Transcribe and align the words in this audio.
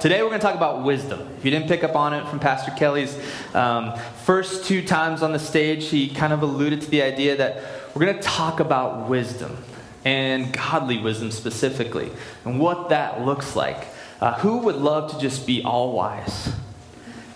today 0.00 0.22
we're 0.22 0.28
going 0.28 0.40
to 0.40 0.46
talk 0.46 0.54
about 0.54 0.84
wisdom. 0.84 1.28
If 1.38 1.44
you 1.44 1.50
didn't 1.50 1.68
pick 1.68 1.82
up 1.82 1.96
on 1.96 2.14
it 2.14 2.26
from 2.28 2.38
Pastor 2.38 2.70
Kelly's 2.72 3.18
um, 3.54 3.96
first 4.24 4.64
two 4.64 4.82
times 4.82 5.22
on 5.22 5.32
the 5.32 5.38
stage, 5.38 5.86
he 5.86 6.08
kind 6.08 6.32
of 6.32 6.42
alluded 6.42 6.82
to 6.82 6.90
the 6.90 7.02
idea 7.02 7.36
that 7.36 7.64
we're 7.94 8.04
going 8.04 8.16
to 8.16 8.22
talk 8.22 8.60
about 8.60 9.08
wisdom 9.08 9.56
and 10.04 10.52
godly 10.52 10.98
wisdom 10.98 11.30
specifically 11.30 12.10
and 12.44 12.60
what 12.60 12.90
that 12.90 13.24
looks 13.24 13.56
like. 13.56 13.88
Uh, 14.20 14.34
who 14.38 14.58
would 14.58 14.76
love 14.76 15.12
to 15.12 15.18
just 15.18 15.46
be 15.46 15.62
all 15.64 15.92
wise? 15.92 16.52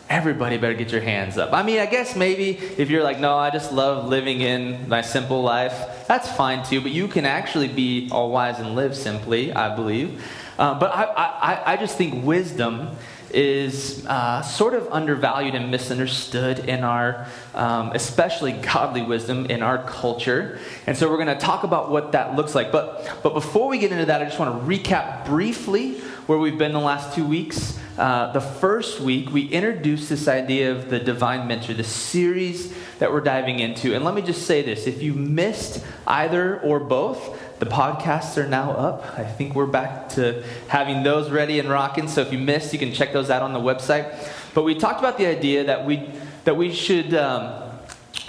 Everybody 0.08 0.56
better 0.58 0.74
get 0.74 0.92
your 0.92 1.00
hands 1.00 1.38
up. 1.38 1.52
I 1.52 1.62
mean, 1.62 1.80
I 1.80 1.86
guess 1.86 2.14
maybe 2.14 2.50
if 2.50 2.90
you're 2.90 3.02
like, 3.02 3.18
no, 3.18 3.36
I 3.36 3.50
just 3.50 3.72
love 3.72 4.08
living 4.08 4.40
in 4.40 4.88
my 4.88 5.00
simple 5.00 5.42
life, 5.42 6.06
that's 6.06 6.30
fine 6.30 6.64
too, 6.64 6.80
but 6.80 6.90
you 6.90 7.08
can 7.08 7.24
actually 7.24 7.68
be 7.68 8.08
all 8.12 8.30
wise 8.30 8.58
and 8.58 8.74
live 8.74 8.94
simply, 8.94 9.52
I 9.52 9.74
believe. 9.74 10.22
Uh, 10.62 10.78
but 10.78 10.94
I, 10.94 11.06
I, 11.06 11.72
I 11.72 11.76
just 11.76 11.98
think 11.98 12.24
wisdom 12.24 12.90
is 13.32 14.06
uh, 14.06 14.42
sort 14.42 14.74
of 14.74 14.86
undervalued 14.92 15.56
and 15.56 15.72
misunderstood 15.72 16.60
in 16.60 16.84
our, 16.84 17.26
um, 17.52 17.90
especially 17.96 18.52
godly 18.72 19.02
wisdom 19.02 19.46
in 19.46 19.60
our 19.60 19.82
culture. 19.82 20.60
And 20.86 20.96
so 20.96 21.10
we're 21.10 21.16
going 21.16 21.36
to 21.36 21.44
talk 21.44 21.64
about 21.64 21.90
what 21.90 22.12
that 22.12 22.36
looks 22.36 22.54
like. 22.54 22.70
But, 22.70 23.12
but 23.24 23.34
before 23.34 23.66
we 23.66 23.78
get 23.78 23.90
into 23.90 24.04
that, 24.04 24.22
I 24.22 24.24
just 24.24 24.38
want 24.38 24.56
to 24.56 24.64
recap 24.64 25.26
briefly 25.26 25.98
where 26.28 26.38
we've 26.38 26.58
been 26.58 26.72
the 26.72 26.78
last 26.78 27.12
two 27.12 27.26
weeks. 27.26 27.76
Uh, 27.98 28.32
the 28.32 28.40
first 28.40 29.00
week, 29.00 29.32
we 29.32 29.48
introduced 29.48 30.08
this 30.08 30.28
idea 30.28 30.70
of 30.70 30.90
the 30.90 31.00
divine 31.00 31.48
mentor, 31.48 31.74
the 31.74 31.82
series 31.82 32.72
that 33.00 33.12
we're 33.12 33.20
diving 33.20 33.58
into. 33.58 33.96
And 33.96 34.04
let 34.04 34.14
me 34.14 34.22
just 34.22 34.46
say 34.46 34.62
this 34.62 34.86
if 34.86 35.02
you 35.02 35.12
missed 35.12 35.84
either 36.06 36.60
or 36.60 36.78
both, 36.78 37.51
the 37.62 37.70
podcasts 37.70 38.36
are 38.38 38.48
now 38.48 38.72
up. 38.72 39.16
I 39.16 39.22
think 39.22 39.54
we're 39.54 39.66
back 39.66 40.08
to 40.10 40.42
having 40.66 41.04
those 41.04 41.30
ready 41.30 41.60
and 41.60 41.68
rocking. 41.68 42.08
So 42.08 42.20
if 42.20 42.32
you 42.32 42.38
missed, 42.40 42.72
you 42.72 42.78
can 42.80 42.92
check 42.92 43.12
those 43.12 43.30
out 43.30 43.40
on 43.40 43.52
the 43.52 43.60
website. 43.60 44.12
But 44.52 44.64
we 44.64 44.74
talked 44.74 44.98
about 44.98 45.16
the 45.16 45.26
idea 45.26 45.62
that 45.62 45.86
we, 45.86 46.10
that 46.42 46.56
we 46.56 46.72
should. 46.72 47.14
Um, 47.14 47.70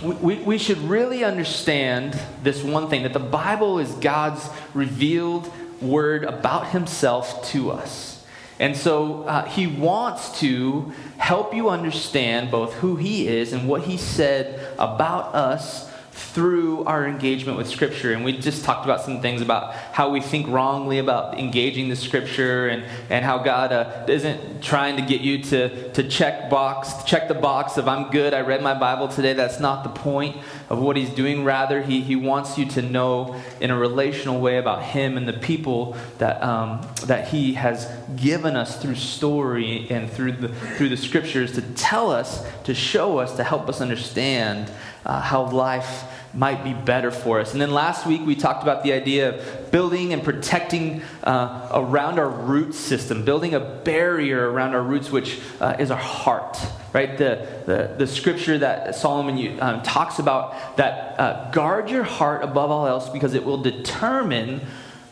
we, 0.03 0.35
we 0.35 0.59
should 0.59 0.77
really 0.77 1.23
understand 1.23 2.19
this 2.43 2.61
one 2.61 2.91
thing 2.91 3.03
that 3.03 3.13
the 3.13 3.19
Bible 3.19 3.79
is 3.79 3.91
God's 3.93 4.47
revealed 4.75 5.51
word 5.81 6.25
about 6.25 6.67
himself 6.67 7.43
to 7.53 7.71
us. 7.71 8.23
And 8.59 8.77
so 8.77 9.23
uh, 9.23 9.45
he 9.45 9.65
wants 9.65 10.39
to 10.41 10.93
help 11.17 11.55
you 11.55 11.69
understand 11.69 12.51
both 12.51 12.75
who 12.75 12.97
he 12.97 13.27
is 13.27 13.51
and 13.51 13.67
what 13.67 13.83
he 13.83 13.97
said 13.97 14.59
about 14.77 15.33
us 15.33 15.91
through 16.13 16.83
our 16.85 17.07
engagement 17.07 17.57
with 17.57 17.67
Scripture. 17.67 18.13
And 18.13 18.23
we 18.23 18.37
just 18.37 18.63
talked 18.63 18.85
about 18.85 19.01
some 19.01 19.19
things 19.19 19.41
about 19.41 19.73
how 19.73 20.09
we 20.09 20.21
think 20.21 20.47
wrongly 20.47 20.99
about 20.99 21.39
engaging 21.39 21.89
the 21.89 21.95
Scripture 21.95 22.67
and, 22.67 22.85
and 23.09 23.25
how 23.25 23.39
God 23.39 23.71
uh, 23.71 24.05
isn't 24.07 24.61
trying 24.61 24.95
to 24.97 25.01
get 25.01 25.21
you 25.21 25.41
to, 25.43 25.91
to 25.93 26.07
check 26.07 26.51
box, 26.51 27.03
check 27.05 27.27
the 27.27 27.33
box 27.33 27.77
of 27.77 27.87
I'm 27.87 28.11
good, 28.11 28.35
I 28.35 28.41
read 28.41 28.61
my 28.61 28.75
Bible 28.75 29.07
today. 29.07 29.33
That's 29.33 29.59
not 29.59 29.83
the 29.83 29.89
point 29.89 30.37
of 30.69 30.79
what 30.79 30.97
He's 30.97 31.09
doing. 31.09 31.43
Rather, 31.43 31.81
He, 31.81 32.01
he 32.01 32.15
wants 32.15 32.59
you 32.59 32.65
to 32.67 32.83
know 32.83 33.35
in 33.59 33.71
a 33.71 33.77
relational 33.77 34.39
way 34.39 34.57
about 34.57 34.83
Him 34.83 35.17
and 35.17 35.27
the 35.27 35.33
people 35.33 35.97
that, 36.19 36.43
um, 36.43 36.87
that 37.05 37.29
He 37.29 37.53
has 37.53 37.91
given 38.15 38.55
us 38.55 38.79
through 38.79 38.95
story 38.95 39.87
and 39.89 40.11
through 40.11 40.33
the, 40.33 40.49
through 40.49 40.89
the 40.89 40.97
Scriptures 40.97 41.53
to 41.53 41.61
tell 41.73 42.11
us, 42.11 42.45
to 42.65 42.75
show 42.75 43.17
us, 43.17 43.35
to 43.35 43.43
help 43.43 43.67
us 43.67 43.81
understand 43.81 44.71
uh, 45.05 45.21
how 45.21 45.49
life 45.49 46.05
might 46.33 46.63
be 46.63 46.73
better 46.73 47.11
for 47.11 47.39
us. 47.39 47.53
And 47.53 47.61
then 47.61 47.71
last 47.71 48.07
week 48.07 48.25
we 48.25 48.35
talked 48.35 48.63
about 48.63 48.83
the 48.83 48.93
idea 48.93 49.35
of 49.35 49.71
building 49.71 50.13
and 50.13 50.23
protecting 50.23 51.03
uh, 51.23 51.69
around 51.71 52.19
our 52.19 52.29
root 52.29 52.73
system, 52.73 53.23
building 53.23 53.53
a 53.53 53.59
barrier 53.59 54.51
around 54.51 54.73
our 54.73 54.81
roots, 54.81 55.11
which 55.11 55.39
uh, 55.59 55.75
is 55.79 55.91
our 55.91 55.97
heart. 55.97 56.57
Right, 56.91 57.17
the, 57.17 57.47
the, 57.65 57.95
the 57.97 58.05
scripture 58.05 58.59
that 58.59 58.93
Solomon 58.93 59.59
um, 59.59 59.81
talks 59.81 60.19
about 60.19 60.77
that 60.77 61.19
uh, 61.19 61.49
guard 61.49 61.89
your 61.89 62.03
heart 62.03 62.43
above 62.43 62.69
all 62.69 62.85
else 62.85 63.09
because 63.09 63.33
it 63.33 63.43
will 63.43 63.63
determine 63.63 64.61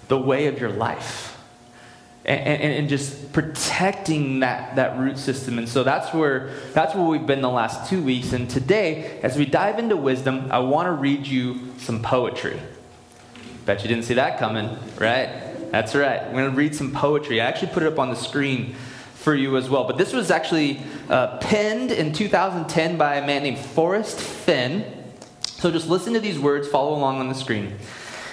the 0.07 0.19
way 0.19 0.45
of 0.45 0.59
your 0.59 0.69
life 0.69 1.30
and, 2.23 2.61
and, 2.61 2.73
and, 2.73 2.89
just 2.89 3.33
protecting 3.33 4.41
that, 4.41 4.75
that 4.75 4.99
root 4.99 5.17
system. 5.17 5.57
And 5.57 5.67
so 5.67 5.83
that's 5.83 6.13
where, 6.13 6.51
that's 6.73 6.93
where 6.93 7.03
we've 7.03 7.25
been 7.25 7.41
the 7.41 7.49
last 7.49 7.89
two 7.89 8.03
weeks. 8.03 8.31
And 8.31 8.47
today, 8.47 9.19
as 9.23 9.37
we 9.37 9.45
dive 9.45 9.79
into 9.79 9.97
wisdom, 9.97 10.47
I 10.51 10.59
want 10.59 10.85
to 10.85 10.91
read 10.91 11.25
you 11.25 11.73
some 11.79 12.03
poetry. 12.03 12.59
Bet 13.65 13.81
you 13.81 13.87
didn't 13.87 14.03
see 14.03 14.13
that 14.15 14.37
coming, 14.37 14.77
right? 14.99 15.71
That's 15.71 15.95
right. 15.95 16.21
I'm 16.21 16.33
going 16.33 16.51
to 16.51 16.55
read 16.55 16.75
some 16.75 16.91
poetry. 16.91 17.41
I 17.41 17.45
actually 17.45 17.71
put 17.71 17.81
it 17.81 17.91
up 17.91 17.97
on 17.97 18.09
the 18.09 18.15
screen 18.15 18.75
for 19.15 19.33
you 19.33 19.57
as 19.57 19.69
well. 19.69 19.85
But 19.85 19.97
this 19.97 20.13
was 20.13 20.29
actually 20.29 20.79
uh, 21.09 21.37
penned 21.37 21.91
in 21.91 22.13
2010 22.13 22.97
by 22.97 23.15
a 23.15 23.25
man 23.25 23.41
named 23.41 23.57
Forrest 23.57 24.19
Fenn. 24.19 24.85
So 25.41 25.71
just 25.71 25.89
listen 25.89 26.13
to 26.13 26.19
these 26.19 26.37
words, 26.37 26.67
follow 26.67 26.95
along 26.95 27.19
on 27.19 27.29
the 27.29 27.35
screen. 27.35 27.77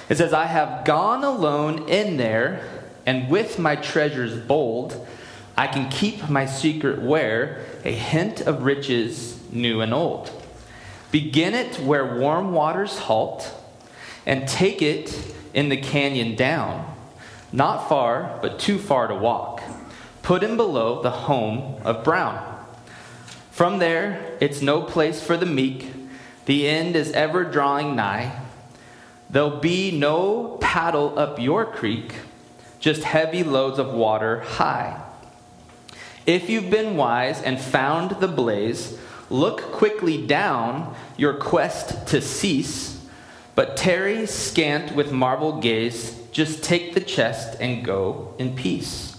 It 0.08 0.16
says, 0.16 0.32
I 0.32 0.46
have 0.46 0.84
gone 0.84 1.24
alone 1.24 1.88
in 1.88 2.16
there 2.16 2.77
and 3.08 3.30
with 3.30 3.58
my 3.58 3.74
treasures 3.74 4.38
bold, 4.38 5.06
I 5.56 5.66
can 5.66 5.88
keep 5.88 6.28
my 6.28 6.44
secret 6.44 7.00
where 7.00 7.64
a 7.82 7.90
hint 7.90 8.42
of 8.42 8.64
riches 8.64 9.40
new 9.50 9.80
and 9.80 9.94
old. 9.94 10.30
Begin 11.10 11.54
it 11.54 11.80
where 11.80 12.18
warm 12.18 12.52
waters 12.52 12.98
halt, 12.98 13.50
and 14.26 14.46
take 14.46 14.82
it 14.82 15.34
in 15.54 15.70
the 15.70 15.78
canyon 15.78 16.36
down, 16.36 16.84
not 17.50 17.88
far, 17.88 18.38
but 18.42 18.58
too 18.58 18.76
far 18.76 19.06
to 19.06 19.14
walk. 19.14 19.62
Put 20.20 20.42
him 20.42 20.58
below 20.58 21.00
the 21.00 21.10
home 21.10 21.80
of 21.84 22.04
Brown. 22.04 22.62
From 23.50 23.78
there, 23.78 24.36
it's 24.38 24.60
no 24.60 24.82
place 24.82 25.22
for 25.22 25.38
the 25.38 25.46
meek. 25.46 25.90
The 26.44 26.68
end 26.68 26.94
is 26.94 27.12
ever 27.12 27.44
drawing 27.44 27.96
nigh. 27.96 28.38
There'll 29.30 29.60
be 29.60 29.98
no 29.98 30.58
paddle 30.60 31.18
up 31.18 31.38
your 31.38 31.64
creek 31.64 32.12
just 32.78 33.02
heavy 33.02 33.42
loads 33.42 33.78
of 33.78 33.92
water 33.92 34.40
high. 34.40 35.00
If 36.26 36.50
you've 36.50 36.70
been 36.70 36.96
wise 36.96 37.42
and 37.42 37.58
found 37.60 38.20
the 38.20 38.28
blaze, 38.28 38.98
look 39.30 39.62
quickly 39.72 40.26
down 40.26 40.94
your 41.16 41.34
quest 41.34 42.06
to 42.08 42.20
cease, 42.20 43.04
but 43.54 43.76
tarry 43.76 44.26
scant 44.26 44.94
with 44.94 45.10
marvel 45.10 45.58
gaze, 45.60 46.16
just 46.30 46.62
take 46.62 46.94
the 46.94 47.00
chest 47.00 47.56
and 47.60 47.84
go 47.84 48.34
in 48.38 48.54
peace. 48.54 49.16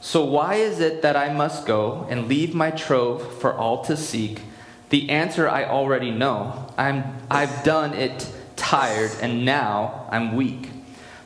So 0.00 0.22
why 0.22 0.56
is 0.56 0.80
it 0.80 1.00
that 1.00 1.16
I 1.16 1.32
must 1.32 1.66
go 1.66 2.06
and 2.10 2.28
leave 2.28 2.54
my 2.54 2.70
trove 2.70 3.40
for 3.40 3.54
all 3.54 3.82
to 3.86 3.96
seek? 3.96 4.42
The 4.90 5.08
answer 5.08 5.48
I 5.48 5.64
already 5.64 6.10
know. 6.10 6.70
I'm, 6.76 7.16
I've 7.30 7.64
done 7.64 7.94
it 7.94 8.30
tired, 8.54 9.12
and 9.22 9.46
now 9.46 10.06
I'm 10.10 10.36
weak. 10.36 10.68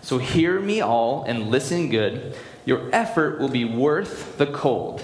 So 0.02 0.18
hear 0.18 0.60
me 0.60 0.80
all 0.80 1.24
and 1.24 1.50
listen 1.50 1.90
good. 1.90 2.36
Your 2.64 2.88
effort 2.92 3.38
will 3.38 3.48
be 3.48 3.64
worth 3.64 4.38
the 4.38 4.46
cold. 4.46 5.02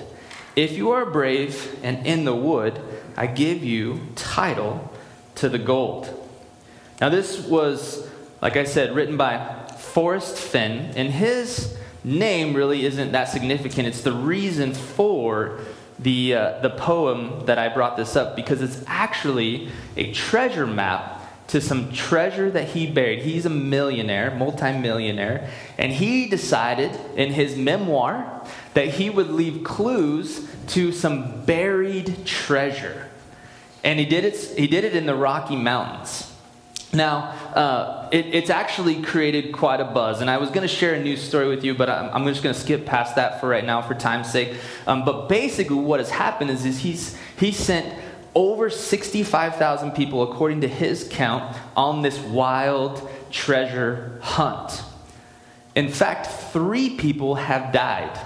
If 0.56 0.72
you 0.72 0.90
are 0.90 1.04
brave 1.04 1.78
and 1.82 2.06
in 2.06 2.24
the 2.24 2.34
wood, 2.34 2.80
I 3.16 3.26
give 3.26 3.64
you 3.64 4.00
title 4.14 4.92
to 5.36 5.48
the 5.48 5.58
gold. 5.58 6.08
Now, 7.00 7.08
this 7.08 7.40
was, 7.40 8.08
like 8.40 8.56
I 8.56 8.64
said, 8.64 8.94
written 8.94 9.16
by 9.16 9.66
Forrest 9.78 10.36
Fenn, 10.36 10.92
and 10.96 11.10
his 11.10 11.76
name 12.04 12.54
really 12.54 12.84
isn't 12.84 13.12
that 13.12 13.28
significant. 13.28 13.88
It's 13.88 14.02
the 14.02 14.12
reason 14.12 14.74
for 14.74 15.60
the, 15.98 16.34
uh, 16.34 16.60
the 16.60 16.70
poem 16.70 17.46
that 17.46 17.58
I 17.58 17.68
brought 17.68 17.96
this 17.96 18.14
up 18.14 18.36
because 18.36 18.62
it's 18.62 18.82
actually 18.86 19.70
a 19.96 20.12
treasure 20.12 20.66
map 20.66 21.22
to 21.48 21.60
some 21.60 21.92
treasure 21.92 22.50
that 22.50 22.68
he 22.68 22.86
buried. 22.90 23.20
He's 23.20 23.46
a 23.46 23.50
millionaire, 23.50 24.34
multimillionaire, 24.34 25.50
and 25.78 25.92
he 25.92 26.26
decided 26.26 26.98
in 27.16 27.32
his 27.32 27.56
memoir 27.56 28.46
that 28.74 28.88
he 28.88 29.10
would 29.10 29.30
leave 29.30 29.62
clues 29.62 30.48
to 30.68 30.90
some 30.92 31.44
buried 31.44 32.24
treasure. 32.24 33.08
And 33.82 33.98
he 33.98 34.06
did 34.06 34.24
it, 34.24 34.36
he 34.56 34.66
did 34.66 34.84
it 34.84 34.96
in 34.96 35.06
the 35.06 35.14
Rocky 35.14 35.56
Mountains. 35.56 36.30
Now, 36.94 37.32
uh, 37.54 38.08
it, 38.12 38.26
it's 38.26 38.50
actually 38.50 39.02
created 39.02 39.52
quite 39.52 39.80
a 39.80 39.84
buzz, 39.84 40.20
and 40.20 40.30
I 40.30 40.38
was 40.38 40.50
going 40.50 40.62
to 40.66 40.72
share 40.72 40.94
a 40.94 41.02
news 41.02 41.20
story 41.20 41.48
with 41.48 41.64
you, 41.64 41.74
but 41.74 41.90
I'm, 41.90 42.08
I'm 42.14 42.26
just 42.26 42.42
going 42.42 42.54
to 42.54 42.60
skip 42.60 42.86
past 42.86 43.16
that 43.16 43.40
for 43.40 43.48
right 43.48 43.64
now 43.64 43.82
for 43.82 43.94
time's 43.94 44.30
sake. 44.30 44.56
Um, 44.86 45.04
but 45.04 45.28
basically, 45.28 45.76
what 45.76 46.00
has 46.00 46.10
happened 46.10 46.50
is, 46.50 46.64
is 46.64 46.78
he's, 46.78 47.18
he 47.36 47.50
sent 47.50 47.92
over 48.34 48.70
65,000 48.70 49.92
people, 49.92 50.22
according 50.22 50.62
to 50.62 50.68
his 50.68 51.08
count, 51.10 51.56
on 51.76 52.02
this 52.02 52.18
wild 52.18 53.08
treasure 53.30 54.18
hunt. 54.22 54.82
In 55.74 55.88
fact, 55.88 56.26
three 56.52 56.90
people 56.90 57.36
have 57.36 57.72
died 57.72 58.18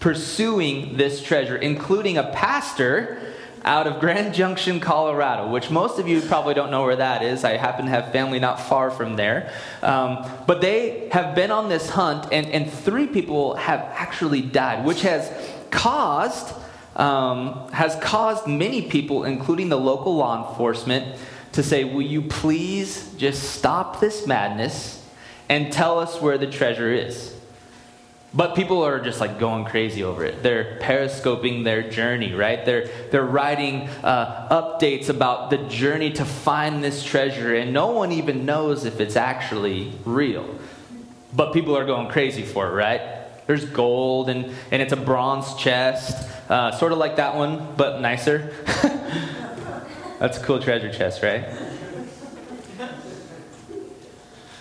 pursuing 0.00 0.96
this 0.96 1.22
treasure, 1.22 1.56
including 1.56 2.18
a 2.18 2.24
pastor 2.24 3.20
out 3.64 3.86
of 3.86 4.00
Grand 4.00 4.34
Junction, 4.34 4.80
Colorado, 4.80 5.48
which 5.48 5.70
most 5.70 6.00
of 6.00 6.08
you 6.08 6.20
probably 6.20 6.54
don't 6.54 6.72
know 6.72 6.82
where 6.82 6.96
that 6.96 7.22
is. 7.22 7.44
I 7.44 7.56
happen 7.56 7.84
to 7.84 7.90
have 7.92 8.10
family 8.10 8.40
not 8.40 8.60
far 8.60 8.90
from 8.90 9.14
there. 9.14 9.52
Um, 9.80 10.28
but 10.48 10.60
they 10.60 11.08
have 11.12 11.36
been 11.36 11.52
on 11.52 11.68
this 11.68 11.88
hunt, 11.88 12.26
and, 12.32 12.48
and 12.48 12.68
three 12.68 13.06
people 13.06 13.54
have 13.54 13.80
actually 13.94 14.42
died, 14.42 14.84
which 14.84 15.02
has 15.02 15.30
caused 15.70 16.52
um, 16.96 17.68
has 17.72 17.96
caused 17.96 18.46
many 18.46 18.82
people, 18.82 19.24
including 19.24 19.68
the 19.68 19.78
local 19.78 20.16
law 20.16 20.48
enforcement, 20.48 21.18
to 21.52 21.62
say, 21.62 21.84
Will 21.84 22.02
you 22.02 22.22
please 22.22 23.12
just 23.16 23.54
stop 23.54 24.00
this 24.00 24.26
madness 24.26 25.04
and 25.48 25.72
tell 25.72 25.98
us 25.98 26.20
where 26.20 26.38
the 26.38 26.46
treasure 26.46 26.92
is? 26.92 27.34
But 28.34 28.54
people 28.54 28.82
are 28.82 28.98
just 28.98 29.20
like 29.20 29.38
going 29.38 29.66
crazy 29.66 30.02
over 30.02 30.24
it. 30.24 30.42
They're 30.42 30.78
periscoping 30.80 31.64
their 31.64 31.90
journey, 31.90 32.32
right? 32.32 32.64
They're, 32.64 32.88
they're 33.10 33.26
writing 33.26 33.88
uh, 34.02 34.48
updates 34.48 35.10
about 35.10 35.50
the 35.50 35.58
journey 35.58 36.12
to 36.12 36.24
find 36.24 36.82
this 36.82 37.04
treasure, 37.04 37.54
and 37.54 37.74
no 37.74 37.88
one 37.90 38.10
even 38.10 38.46
knows 38.46 38.86
if 38.86 39.00
it's 39.00 39.16
actually 39.16 39.92
real. 40.06 40.48
But 41.34 41.52
people 41.52 41.76
are 41.76 41.84
going 41.84 42.08
crazy 42.08 42.42
for 42.42 42.68
it, 42.68 42.72
right? 42.72 43.21
There's 43.46 43.64
gold, 43.64 44.28
and, 44.28 44.54
and 44.70 44.80
it's 44.82 44.92
a 44.92 44.96
bronze 44.96 45.54
chest, 45.54 46.28
uh, 46.48 46.72
sort 46.72 46.92
of 46.92 46.98
like 46.98 47.16
that 47.16 47.34
one, 47.34 47.74
but 47.76 48.00
nicer. 48.00 48.54
That's 50.18 50.38
a 50.38 50.42
cool 50.42 50.60
treasure 50.60 50.92
chest, 50.92 51.22
right? 51.22 51.44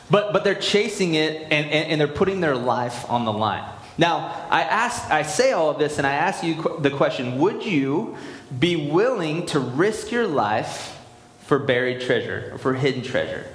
But, 0.09 0.33
but 0.33 0.43
they're 0.43 0.55
chasing 0.55 1.13
it 1.13 1.43
and, 1.43 1.53
and, 1.53 1.91
and, 1.91 2.01
they're 2.01 2.07
putting 2.07 2.41
their 2.41 2.57
life 2.57 3.09
on 3.09 3.23
the 3.23 3.31
line. 3.31 3.63
Now, 3.97 4.45
I, 4.49 4.63
ask, 4.63 5.09
I 5.09 5.21
say 5.21 5.53
all 5.53 5.69
of 5.69 5.79
this 5.79 5.99
and 5.99 6.05
I 6.05 6.13
ask 6.13 6.43
you 6.43 6.77
the 6.79 6.89
question 6.89 7.37
would 7.37 7.63
you 7.63 8.17
be 8.59 8.89
willing 8.91 9.45
to 9.47 9.59
risk 9.59 10.11
your 10.11 10.27
life 10.27 10.99
for 11.45 11.59
buried 11.59 12.01
treasure, 12.01 12.49
or 12.53 12.57
for 12.57 12.73
hidden 12.73 13.03
treasure? 13.03 13.45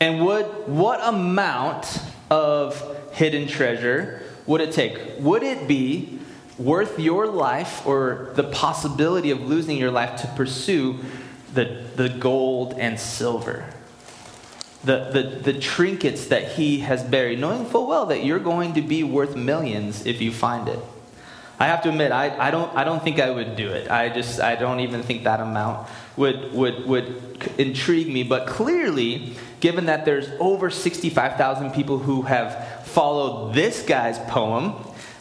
And 0.00 0.24
would 0.24 0.46
what 0.66 1.00
amount 1.02 2.00
of 2.30 2.95
hidden 3.16 3.48
treasure 3.48 4.22
would 4.46 4.60
it 4.60 4.72
take? 4.72 5.18
Would 5.18 5.42
it 5.42 5.66
be 5.66 6.20
worth 6.56 7.00
your 7.00 7.26
life 7.26 7.84
or 7.84 8.30
the 8.34 8.44
possibility 8.44 9.32
of 9.32 9.40
losing 9.40 9.76
your 9.76 9.90
life 9.90 10.20
to 10.22 10.28
pursue 10.28 11.00
the, 11.52 11.82
the 11.96 12.08
gold 12.08 12.74
and 12.78 12.98
silver? 13.00 13.66
the, 14.86 15.10
the, 15.10 15.52
the 15.52 15.58
trinkets 15.58 16.28
that 16.28 16.52
he 16.52 16.78
has 16.80 17.02
buried, 17.02 17.40
knowing 17.40 17.66
full 17.66 17.88
well 17.88 18.06
that 18.06 18.24
you're 18.24 18.38
going 18.38 18.74
to 18.74 18.82
be 18.82 19.02
worth 19.02 19.34
millions 19.34 20.06
if 20.06 20.20
you 20.22 20.30
find 20.30 20.68
it. 20.68 20.78
I 21.58 21.66
have 21.66 21.82
to 21.82 21.88
admit, 21.88 22.12
I, 22.12 22.36
I, 22.38 22.50
don't, 22.50 22.72
I 22.76 22.84
don't 22.84 23.02
think 23.02 23.18
I 23.18 23.30
would 23.30 23.56
do 23.56 23.70
it. 23.70 23.90
I 23.90 24.10
just, 24.10 24.40
I 24.40 24.54
don't 24.54 24.80
even 24.80 25.02
think 25.02 25.24
that 25.24 25.40
amount 25.40 25.88
would, 26.16 26.52
would, 26.52 26.86
would 26.86 27.42
intrigue 27.58 28.08
me. 28.08 28.22
But 28.22 28.46
clearly, 28.46 29.34
given 29.60 29.86
that 29.86 30.04
there's 30.04 30.28
over 30.38 30.70
65,000 30.70 31.72
people 31.72 31.98
who 31.98 32.22
have 32.22 32.75
followed 32.96 33.52
this 33.52 33.82
guy's 33.82 34.18
poem 34.20 34.72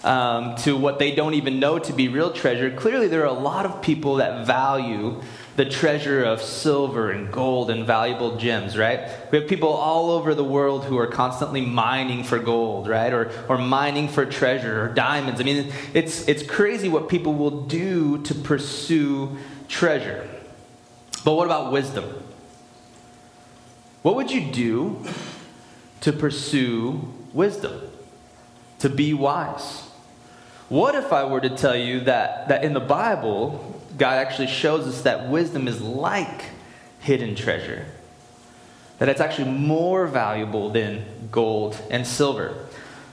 um, 0.05 0.55
to 0.55 0.77
what 0.77 0.97
they 0.97 1.13
don't 1.13 1.33
even 1.33 1.59
know 1.59 1.77
to 1.77 1.91
be 1.91 2.07
real 2.07 2.31
treasure, 2.31 2.71
clearly 2.71 3.09
there 3.09 3.23
are 3.23 3.25
a 3.25 3.33
lot 3.33 3.65
of 3.65 3.81
people 3.81 4.15
that 4.15 4.47
value 4.47 5.21
the 5.57 5.65
treasure 5.65 6.23
of 6.23 6.41
silver 6.41 7.11
and 7.11 7.33
gold 7.33 7.69
and 7.69 7.85
valuable 7.85 8.37
gems, 8.37 8.77
right? 8.77 9.09
We 9.29 9.39
have 9.39 9.49
people 9.49 9.73
all 9.73 10.11
over 10.11 10.33
the 10.33 10.43
world 10.43 10.85
who 10.85 10.97
are 10.97 11.07
constantly 11.07 11.59
mining 11.59 12.23
for 12.23 12.39
gold, 12.39 12.87
right? 12.87 13.11
Or, 13.11 13.29
or 13.49 13.57
mining 13.57 14.07
for 14.07 14.25
treasure 14.25 14.85
or 14.85 14.87
diamonds. 14.93 15.41
I 15.41 15.43
mean, 15.43 15.73
it's, 15.93 16.25
it's 16.29 16.43
crazy 16.43 16.87
what 16.87 17.09
people 17.09 17.33
will 17.33 17.63
do 17.63 18.23
to 18.23 18.33
pursue 18.33 19.37
treasure. 19.67 20.25
But 21.25 21.33
what 21.33 21.45
about 21.45 21.73
wisdom? 21.73 22.05
What 24.01 24.15
would 24.15 24.31
you 24.31 24.49
do 24.49 25.03
to 25.99 26.13
pursue 26.13 27.11
wisdom? 27.35 27.81
To 28.79 28.89
be 28.89 29.13
wise? 29.13 29.81
What 30.69 30.95
if 30.95 31.13
I 31.13 31.25
were 31.25 31.41
to 31.41 31.49
tell 31.49 31.75
you 31.75 32.01
that, 32.01 32.47
that 32.47 32.63
in 32.63 32.73
the 32.73 32.79
Bible, 32.79 33.79
God 33.97 34.13
actually 34.13 34.47
shows 34.47 34.87
us 34.87 35.03
that 35.03 35.29
wisdom 35.29 35.67
is 35.67 35.81
like 35.81 36.45
hidden 36.99 37.35
treasure, 37.35 37.85
that 38.97 39.07
it's 39.07 39.21
actually 39.21 39.51
more 39.51 40.07
valuable 40.07 40.71
than 40.71 41.05
gold 41.31 41.77
and 41.91 42.07
silver. 42.07 42.65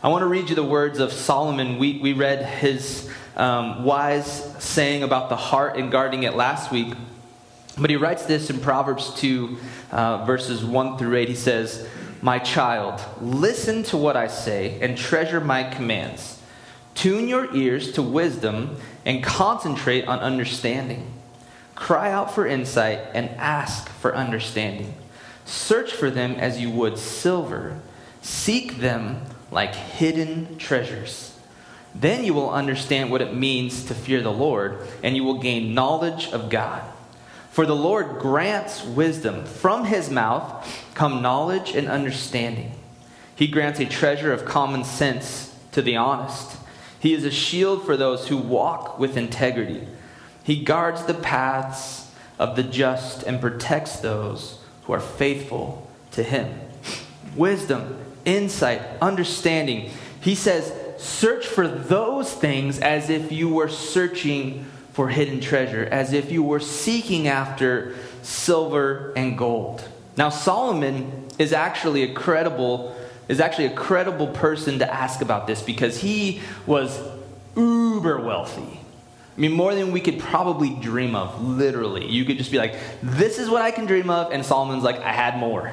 I 0.03 0.09
want 0.09 0.23
to 0.23 0.27
read 0.27 0.49
you 0.49 0.57
the 0.57 0.65
words 0.65 0.99
of 0.99 1.13
Solomon. 1.13 1.79
We, 1.79 1.99
we 1.99 2.13
read 2.13 2.45
his 2.45 3.09
um, 3.37 3.85
wise 3.85 4.27
saying 4.59 5.03
about 5.03 5.29
the 5.29 5.37
heart 5.37 5.77
and 5.77 5.93
guarding 5.93 6.23
it 6.23 6.35
last 6.35 6.73
week. 6.73 6.95
But 7.79 7.91
he 7.91 7.97
writes 7.97 8.27
this 8.27 8.51
in 8.51 8.61
Proverbs 8.61 9.15
2, 9.15 9.59
uh, 9.93 10.25
verses 10.25 10.65
1 10.65 10.99
through 10.99 11.17
8. 11.17 11.29
He 11.29 11.35
says, 11.35 11.89
My 12.25 12.39
child, 12.39 13.01
listen 13.21 13.83
to 13.85 13.97
what 13.97 14.17
I 14.17 14.29
say 14.29 14.79
and 14.81 14.97
treasure 14.97 15.41
my 15.41 15.65
commands. 15.65 16.41
Tune 16.95 17.27
your 17.27 17.53
ears 17.53 17.91
to 17.93 18.03
wisdom 18.03 18.77
and 19.05 19.25
concentrate 19.25 20.07
on 20.07 20.21
understanding. 20.21 21.13
Cry 21.75 22.13
out 22.13 22.33
for 22.33 22.47
insight 22.47 23.01
and 23.13 23.29
ask 23.31 23.89
for 23.89 24.15
understanding. 24.15 24.95
Search 25.45 25.93
for 25.93 26.11
them 26.11 26.37
as 26.37 26.61
you 26.61 26.71
would 26.71 26.97
silver. 26.97 27.81
Seek 28.21 28.77
them 28.77 29.23
like 29.51 29.75
hidden 29.75 30.59
treasures. 30.59 31.37
Then 31.93 32.23
you 32.23 32.35
will 32.35 32.51
understand 32.51 33.11
what 33.11 33.21
it 33.21 33.35
means 33.35 33.85
to 33.87 33.95
fear 33.95 34.23
the 34.23 34.31
Lord, 34.31 34.79
and 35.03 35.17
you 35.17 35.25
will 35.25 35.41
gain 35.41 35.75
knowledge 35.75 36.29
of 36.29 36.51
God. 36.51 36.83
For 37.53 37.67
the 37.67 37.77
Lord 37.77 38.19
grants 38.19 38.83
wisdom. 38.83 39.45
From 39.45 39.85
his 39.85 40.09
mouth 40.09 40.67
come 40.95 41.21
knowledge 41.21 41.75
and 41.75 41.87
understanding. 41.87 42.73
He 43.37 43.47
grants 43.47 43.79
a 43.79 43.85
treasure 43.85 44.33
of 44.33 44.47
common 44.47 44.85
sense 44.85 45.55
to 45.73 45.83
the 45.83 45.97
honest. 45.97 46.57
He 46.99 47.13
is 47.13 47.27
a 47.27 47.31
shield 47.31 47.85
for 47.85 47.95
those 47.95 48.29
who 48.29 48.39
walk 48.39 48.99
with 48.99 49.19
integrity. 49.19 49.87
He 50.43 50.65
guards 50.65 51.05
the 51.05 51.13
paths 51.13 52.11
of 52.39 52.57
the 52.57 52.63
just 52.63 53.23
and 53.25 53.39
protects 53.39 53.99
those 53.99 54.59
who 54.85 54.95
are 54.95 55.01
faithful 55.01 55.91
to 56.13 56.23
him. 56.23 56.59
Wisdom, 57.37 58.03
insight, 58.25 58.81
understanding. 59.03 59.91
He 60.23 60.35
says, 60.35 60.73
search 60.97 61.47
for 61.47 61.69
those 61.69 62.33
things 62.33 62.79
as 62.79 63.11
if 63.11 63.31
you 63.31 63.51
were 63.51 63.69
searching 63.69 64.72
for 64.93 65.09
hidden 65.09 65.41
treasure, 65.41 65.85
as 65.91 66.13
if 66.13 66.31
you 66.31 66.43
were 66.43 66.61
seeking 66.61 67.29
after 67.29 67.95
silver 68.23 69.13
and 69.17 69.37
gold. 69.37 69.87
Now, 70.17 70.29
Solomon 70.29 71.29
is 71.39 71.53
actually 71.53 72.03
a 72.03 72.13
credible 72.13 72.97
is 73.29 73.41
actually 73.41 73.67
a 73.67 73.75
credible 73.75 74.27
person 74.27 74.81
to 74.81 74.93
ask 74.93 75.23
about 75.23 75.47
this 75.47 75.63
because 75.63 76.01
he 76.01 76.41
was 76.67 77.01
uber 77.57 78.21
wealthy. 78.21 78.81
I 79.37 79.41
mean, 79.41 79.53
more 79.53 79.75
than 79.75 79.93
we 79.93 80.01
could 80.01 80.19
probably 80.19 80.71
dream 80.71 81.15
of, 81.15 81.41
literally. 81.41 82.07
You 82.07 82.25
could 82.27 82.37
just 82.37 82.51
be 82.51 82.59
like, 82.59 82.77
this 83.03 83.39
is 83.39 83.49
what 83.49 83.63
I 83.63 83.71
can 83.71 83.87
dream 83.87 84.11
of, 84.11 84.33
and 84.33 84.45
Solomon's 84.45 84.83
like, 84.83 84.99
I 84.99 85.13
had 85.13 85.39
more. 85.39 85.73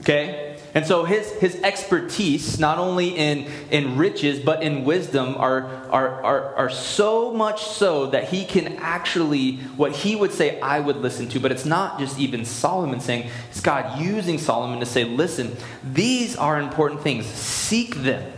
Okay? 0.00 0.43
And 0.74 0.84
so 0.84 1.04
his, 1.04 1.30
his 1.34 1.54
expertise, 1.62 2.58
not 2.58 2.78
only 2.78 3.10
in, 3.10 3.46
in 3.70 3.96
riches, 3.96 4.40
but 4.40 4.64
in 4.64 4.84
wisdom, 4.84 5.36
are, 5.36 5.66
are, 5.88 6.22
are, 6.24 6.54
are 6.56 6.70
so 6.70 7.32
much 7.32 7.62
so 7.62 8.06
that 8.06 8.24
he 8.24 8.44
can 8.44 8.76
actually, 8.78 9.58
what 9.76 9.92
he 9.92 10.16
would 10.16 10.32
say, 10.32 10.60
I 10.60 10.80
would 10.80 10.96
listen 10.96 11.28
to. 11.28 11.38
But 11.38 11.52
it's 11.52 11.64
not 11.64 12.00
just 12.00 12.18
even 12.18 12.44
Solomon 12.44 12.98
saying, 12.98 13.30
it's 13.50 13.60
God 13.60 14.00
using 14.00 14.36
Solomon 14.36 14.80
to 14.80 14.86
say, 14.86 15.04
listen, 15.04 15.56
these 15.84 16.34
are 16.34 16.60
important 16.60 17.02
things. 17.02 17.26
Seek 17.26 17.94
them. 17.94 18.32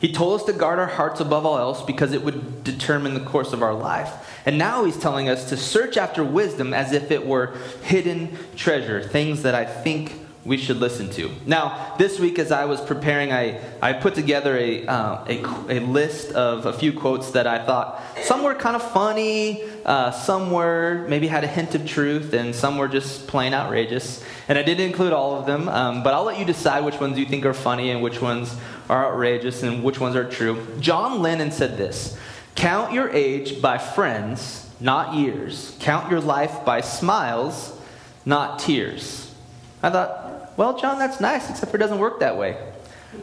He 0.00 0.12
told 0.12 0.38
us 0.38 0.46
to 0.46 0.52
guard 0.52 0.78
our 0.78 0.86
hearts 0.86 1.20
above 1.20 1.46
all 1.46 1.56
else 1.56 1.82
because 1.82 2.12
it 2.12 2.22
would 2.22 2.62
determine 2.64 3.14
the 3.14 3.20
course 3.20 3.54
of 3.54 3.62
our 3.62 3.72
life. 3.72 4.12
And 4.44 4.58
now 4.58 4.84
he's 4.84 4.98
telling 4.98 5.30
us 5.30 5.48
to 5.48 5.56
search 5.56 5.96
after 5.96 6.22
wisdom 6.22 6.74
as 6.74 6.92
if 6.92 7.10
it 7.10 7.26
were 7.26 7.56
hidden 7.82 8.36
treasure, 8.54 9.02
things 9.02 9.40
that 9.44 9.54
I 9.54 9.64
think 9.64 10.12
we 10.44 10.58
should 10.58 10.76
listen 10.76 11.08
to. 11.10 11.30
Now, 11.46 11.94
this 11.98 12.20
week 12.20 12.38
as 12.38 12.52
I 12.52 12.66
was 12.66 12.80
preparing, 12.80 13.32
I, 13.32 13.60
I 13.80 13.94
put 13.94 14.14
together 14.14 14.56
a, 14.56 14.86
uh, 14.86 15.24
a, 15.26 15.78
a, 15.78 15.80
list 15.80 16.32
of 16.32 16.66
a 16.66 16.72
few 16.72 16.92
quotes 16.92 17.30
that 17.30 17.46
I 17.46 17.64
thought 17.64 18.02
some 18.22 18.42
were 18.42 18.54
kind 18.54 18.76
of 18.76 18.82
funny, 18.92 19.62
uh, 19.86 20.10
some 20.10 20.50
were 20.50 21.06
maybe 21.08 21.28
had 21.28 21.44
a 21.44 21.46
hint 21.46 21.74
of 21.74 21.86
truth, 21.86 22.34
and 22.34 22.54
some 22.54 22.76
were 22.76 22.88
just 22.88 23.26
plain 23.26 23.54
outrageous. 23.54 24.22
And 24.48 24.58
I 24.58 24.62
didn't 24.62 24.86
include 24.86 25.14
all 25.14 25.38
of 25.38 25.46
them, 25.46 25.68
um, 25.68 26.02
but 26.02 26.12
I'll 26.12 26.24
let 26.24 26.38
you 26.38 26.44
decide 26.44 26.84
which 26.84 27.00
ones 27.00 27.18
you 27.18 27.24
think 27.24 27.46
are 27.46 27.54
funny 27.54 27.90
and 27.90 28.02
which 28.02 28.20
ones 28.20 28.54
are 28.90 29.06
outrageous 29.06 29.62
and 29.62 29.82
which 29.82 29.98
ones 29.98 30.14
are 30.14 30.28
true. 30.28 30.66
John 30.78 31.22
Lennon 31.22 31.52
said 31.52 31.78
this 31.78 32.18
Count 32.54 32.92
your 32.92 33.08
age 33.10 33.62
by 33.62 33.78
friends, 33.78 34.70
not 34.78 35.14
years. 35.14 35.76
Count 35.80 36.10
your 36.10 36.20
life 36.20 36.64
by 36.66 36.82
smiles, 36.82 37.78
not 38.26 38.58
tears. 38.58 39.34
I 39.82 39.90
thought, 39.90 40.33
well, 40.56 40.78
John, 40.78 40.98
that's 40.98 41.20
nice, 41.20 41.50
except 41.50 41.70
for 41.70 41.76
it 41.76 41.80
doesn't 41.80 41.98
work 41.98 42.20
that 42.20 42.36
way. 42.36 42.56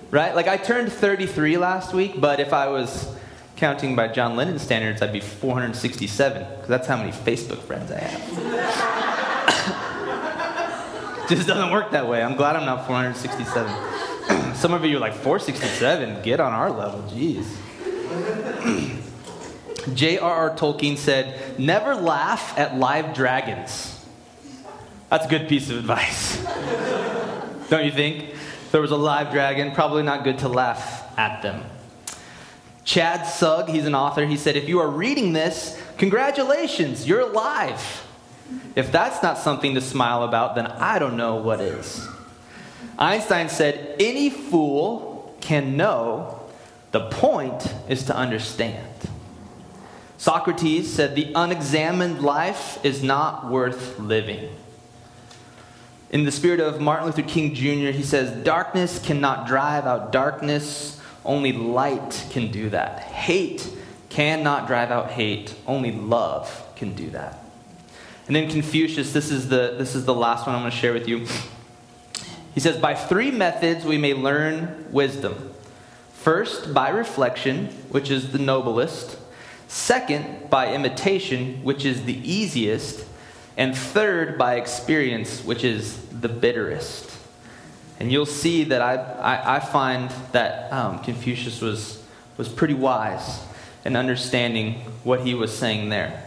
Right? 0.09 0.35
Like, 0.35 0.47
I 0.47 0.57
turned 0.57 0.91
33 0.91 1.57
last 1.57 1.93
week, 1.93 2.19
but 2.19 2.39
if 2.39 2.53
I 2.53 2.67
was 2.67 3.13
counting 3.55 3.95
by 3.95 4.07
John 4.07 4.35
Lennon 4.35 4.59
standards, 4.59 5.01
I'd 5.01 5.13
be 5.13 5.19
467, 5.19 6.43
because 6.43 6.67
that's 6.67 6.87
how 6.87 6.97
many 6.97 7.11
Facebook 7.11 7.59
friends 7.59 7.91
I 7.91 7.99
have. 7.99 8.21
Just 11.29 11.47
doesn't 11.47 11.71
work 11.71 11.91
that 11.91 12.07
way. 12.07 12.21
I'm 12.21 12.35
glad 12.35 12.55
I'm 12.55 12.65
not 12.65 12.87
467. 12.87 14.53
Some 14.55 14.73
of 14.73 14.83
you 14.83 14.97
are 14.97 14.99
like, 14.99 15.13
467? 15.13 16.23
Get 16.23 16.39
on 16.39 16.51
our 16.51 16.71
level, 16.71 17.01
jeez. 17.03 17.45
J.R.R. 19.93 20.55
Tolkien 20.55 20.97
said, 20.97 21.59
Never 21.59 21.95
laugh 21.95 22.57
at 22.57 22.77
live 22.77 23.13
dragons. 23.13 24.03
That's 25.09 25.25
a 25.25 25.29
good 25.29 25.47
piece 25.47 25.69
of 25.69 25.77
advice. 25.77 26.45
Don't 27.71 27.85
you 27.85 27.91
think? 27.91 28.35
There 28.73 28.81
was 28.81 28.91
a 28.91 28.97
live 28.97 29.31
dragon, 29.31 29.71
probably 29.71 30.03
not 30.03 30.25
good 30.25 30.39
to 30.39 30.49
laugh 30.49 31.17
at 31.17 31.41
them. 31.41 31.63
Chad 32.83 33.25
Sugg, 33.25 33.69
he's 33.69 33.85
an 33.85 33.95
author, 33.95 34.25
he 34.25 34.35
said, 34.35 34.57
If 34.57 34.67
you 34.67 34.79
are 34.79 34.89
reading 34.89 35.31
this, 35.31 35.81
congratulations, 35.97 37.07
you're 37.07 37.21
alive. 37.21 38.05
If 38.75 38.91
that's 38.91 39.23
not 39.23 39.37
something 39.37 39.75
to 39.75 39.79
smile 39.79 40.23
about, 40.23 40.55
then 40.55 40.67
I 40.67 40.99
don't 40.99 41.15
know 41.15 41.37
what 41.37 41.61
is. 41.61 42.05
Einstein 42.99 43.47
said, 43.47 43.95
Any 44.01 44.29
fool 44.29 45.33
can 45.39 45.77
know, 45.77 46.41
the 46.91 47.07
point 47.09 47.73
is 47.87 48.03
to 48.03 48.13
understand. 48.13 48.85
Socrates 50.17 50.91
said, 50.91 51.15
The 51.15 51.31
unexamined 51.33 52.21
life 52.21 52.83
is 52.83 53.01
not 53.01 53.49
worth 53.49 53.97
living. 53.97 54.49
In 56.11 56.25
the 56.25 56.31
spirit 56.31 56.59
of 56.59 56.81
Martin 56.81 57.05
Luther 57.05 57.21
King 57.21 57.53
Jr., 57.53 57.91
he 57.97 58.03
says, 58.03 58.43
Darkness 58.43 58.99
cannot 58.99 59.47
drive 59.47 59.85
out 59.85 60.11
darkness, 60.11 61.01
only 61.23 61.53
light 61.53 62.27
can 62.29 62.51
do 62.51 62.69
that. 62.69 62.99
Hate 62.99 63.67
cannot 64.09 64.67
drive 64.67 64.91
out 64.91 65.11
hate, 65.11 65.55
only 65.65 65.93
love 65.93 66.67
can 66.75 66.93
do 66.93 67.09
that. 67.11 67.41
And 68.27 68.35
then 68.35 68.49
Confucius, 68.49 69.13
this 69.13 69.31
is 69.31 69.47
the, 69.47 69.75
this 69.77 69.95
is 69.95 70.03
the 70.03 70.13
last 70.13 70.45
one 70.45 70.53
I'm 70.53 70.61
going 70.63 70.71
to 70.71 70.77
share 70.77 70.93
with 70.93 71.07
you. 71.07 71.25
He 72.53 72.59
says, 72.59 72.77
By 72.77 72.93
three 72.93 73.31
methods 73.31 73.85
we 73.85 73.97
may 73.97 74.13
learn 74.13 74.87
wisdom. 74.91 75.53
First, 76.13 76.73
by 76.73 76.89
reflection, 76.89 77.67
which 77.89 78.11
is 78.11 78.33
the 78.33 78.37
noblest. 78.37 79.17
Second, 79.69 80.49
by 80.49 80.73
imitation, 80.73 81.63
which 81.63 81.85
is 81.85 82.03
the 82.03 82.17
easiest. 82.29 83.05
And 83.57 83.75
third, 83.75 84.37
by 84.37 84.55
experience, 84.55 85.43
which 85.43 85.63
is 85.63 85.97
the 86.07 86.29
bitterest. 86.29 87.09
And 87.99 88.11
you'll 88.11 88.25
see 88.25 88.63
that 88.65 88.81
I, 88.81 88.95
I, 88.95 89.55
I 89.57 89.59
find 89.59 90.09
that 90.31 90.71
um, 90.71 90.99
Confucius 90.99 91.61
was, 91.61 92.03
was 92.37 92.49
pretty 92.49 92.73
wise 92.73 93.41
in 93.85 93.95
understanding 93.95 94.75
what 95.03 95.21
he 95.21 95.33
was 95.33 95.55
saying 95.55 95.89
there. 95.89 96.23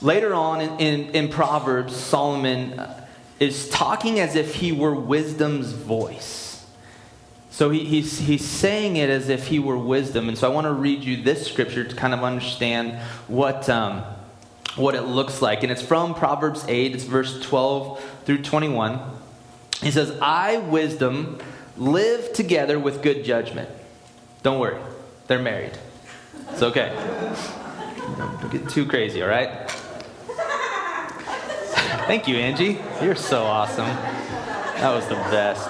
Later 0.00 0.34
on 0.34 0.60
in, 0.60 0.78
in, 0.78 1.10
in 1.10 1.28
Proverbs, 1.28 1.96
Solomon 1.96 2.78
uh, 2.78 3.06
is 3.40 3.68
talking 3.70 4.20
as 4.20 4.36
if 4.36 4.56
he 4.56 4.72
were 4.72 4.94
wisdom's 4.94 5.72
voice. 5.72 6.64
So 7.50 7.70
he, 7.70 7.84
he's, 7.84 8.18
he's 8.18 8.44
saying 8.44 8.96
it 8.96 9.10
as 9.10 9.28
if 9.28 9.48
he 9.48 9.58
were 9.58 9.76
wisdom. 9.76 10.28
And 10.28 10.38
so 10.38 10.50
I 10.50 10.54
want 10.54 10.66
to 10.66 10.72
read 10.72 11.04
you 11.04 11.22
this 11.22 11.46
scripture 11.46 11.84
to 11.84 11.94
kind 11.96 12.14
of 12.14 12.24
understand 12.24 12.98
what, 13.28 13.68
um, 13.68 14.04
what 14.76 14.94
it 14.94 15.02
looks 15.02 15.42
like. 15.42 15.62
And 15.62 15.70
it's 15.70 15.82
from 15.82 16.14
Proverbs 16.14 16.64
8, 16.66 16.94
it's 16.94 17.04
verse 17.04 17.40
12 17.40 18.02
through 18.24 18.42
21. 18.42 19.00
He 19.82 19.90
says, 19.90 20.16
I, 20.20 20.58
wisdom, 20.58 21.38
live 21.76 22.32
together 22.32 22.78
with 22.78 23.02
good 23.02 23.24
judgment. 23.24 23.68
Don't 24.42 24.58
worry, 24.58 24.80
they're 25.26 25.38
married. 25.38 25.76
It's 26.50 26.62
okay. 26.62 26.94
Don't 28.16 28.50
get 28.50 28.68
too 28.68 28.86
crazy, 28.86 29.22
all 29.22 29.28
right? 29.28 29.70
Thank 32.06 32.26
you, 32.28 32.36
Angie. 32.36 32.78
You're 33.02 33.14
so 33.14 33.42
awesome. 33.44 33.86
That 33.86 34.92
was 34.94 35.06
the 35.06 35.14
best. 35.14 35.68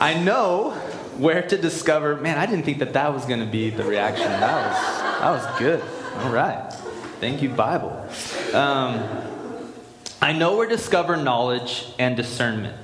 I 0.00 0.14
know 0.22 0.70
where 1.16 1.42
to 1.42 1.58
discover. 1.58 2.16
Man, 2.16 2.38
I 2.38 2.46
didn't 2.46 2.64
think 2.64 2.78
that 2.78 2.92
that 2.92 3.12
was 3.12 3.24
going 3.24 3.40
to 3.40 3.46
be 3.46 3.70
the 3.70 3.82
reaction. 3.82 4.26
That 4.26 4.70
was 4.70 4.98
that 5.20 5.30
was 5.30 5.58
good. 5.58 5.97
All 6.16 6.30
right. 6.32 6.72
Thank 7.20 7.42
you, 7.42 7.48
Bible. 7.48 8.06
Um, 8.52 9.02
I 10.20 10.32
know 10.32 10.56
where 10.56 10.66
to 10.66 10.76
discover 10.76 11.16
knowledge 11.16 11.86
and 11.98 12.16
discernment. 12.16 12.76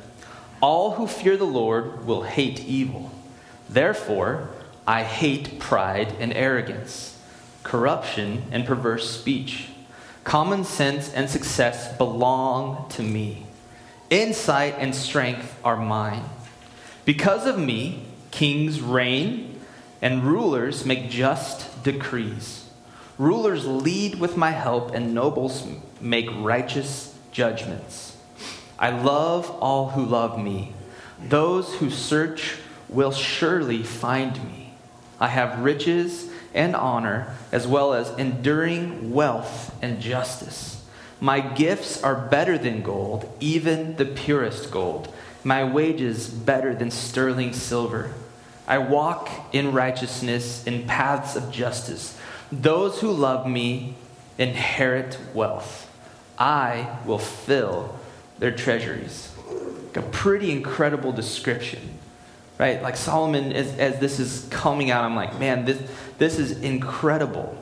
All 0.61 0.93
who 0.93 1.07
fear 1.07 1.37
the 1.37 1.45
Lord 1.45 2.07
will 2.07 2.23
hate 2.23 2.65
evil. 2.65 3.11
Therefore, 3.69 4.49
I 4.87 5.03
hate 5.03 5.59
pride 5.59 6.15
and 6.21 6.33
arrogance, 6.33 7.21
corruption 7.63 8.45
and 8.51 8.67
perverse 8.67 9.11
speech. 9.11 9.69
Common 10.23 10.65
sense 10.65 11.13
and 11.13 11.29
success 11.29 11.97
belong 11.97 12.89
to 12.91 13.03
me. 13.03 13.47
Insight 14.11 14.77
and 14.79 14.95
strength 14.95 15.59
are 15.65 15.77
mine. 15.77 16.25
Because 17.05 17.47
of 17.47 17.59
me, 17.59 18.05
kings 18.31 18.81
reign 18.81 19.61
and 20.01 20.23
rulers 20.23 20.85
make 20.85 21.11
just 21.11 21.83
decrees. 21.83 22.64
Rulers 23.19 23.65
lead 23.65 24.19
with 24.19 24.37
my 24.37 24.51
help, 24.51 24.93
and 24.93 25.15
nobles 25.15 25.67
make 26.01 26.29
righteous 26.33 27.17
judgments. 27.31 28.17
I 28.79 28.91
love 28.91 29.51
all 29.61 29.91
who 29.91 30.05
love 30.05 30.39
me. 30.39 30.73
Those 31.29 31.75
who 31.77 31.91
search 31.91 32.57
will 32.89 33.13
surely 33.13 33.83
find 33.85 34.43
me. 34.45 34.75
I 35.21 35.29
have 35.29 35.61
riches 35.61 36.29
and 36.53 36.75
honor, 36.75 37.37
as 37.53 37.69
well 37.69 37.95
as 37.95 38.11
enduring 38.19 39.13
wealth 39.13 39.75
and 39.81 40.01
justice. 40.01 40.85
My 41.21 41.41
gifts 41.41 42.03
are 42.03 42.17
better 42.17 42.59
than 42.59 42.83
gold, 42.83 43.33
even 43.39 43.95
the 43.97 44.05
purest 44.05 44.73
gold. 44.73 45.13
My 45.45 45.63
wages 45.63 46.29
better 46.29 46.75
than 46.75 46.91
sterling 46.91 47.53
silver. 47.53 48.13
I 48.67 48.79
walk 48.79 49.31
in 49.53 49.73
righteousness 49.73 50.65
in 50.65 50.87
paths 50.87 51.37
of 51.37 51.51
justice. 51.51 52.19
Those 52.53 53.01
who 53.01 53.11
love 53.11 53.47
me 53.47 53.95
inherit 54.39 55.19
wealth. 55.33 55.91
I 56.39 56.99
will 57.05 57.19
fill 57.19 57.99
their 58.39 58.51
treasuries. 58.51 59.33
Like 59.87 59.97
a 59.99 60.03
pretty 60.03 60.51
incredible 60.51 61.13
description, 61.13 61.99
right? 62.59 62.83
Like 62.83 62.97
Solomon, 62.97 63.53
as, 63.53 63.77
as 63.79 64.01
this 64.01 64.19
is 64.19 64.49
coming 64.51 64.91
out, 64.91 65.05
I'm 65.05 65.15
like, 65.15 65.39
man, 65.39 65.65
this, 65.65 65.81
this 66.19 66.39
is 66.39 66.61
incredible. 66.61 67.57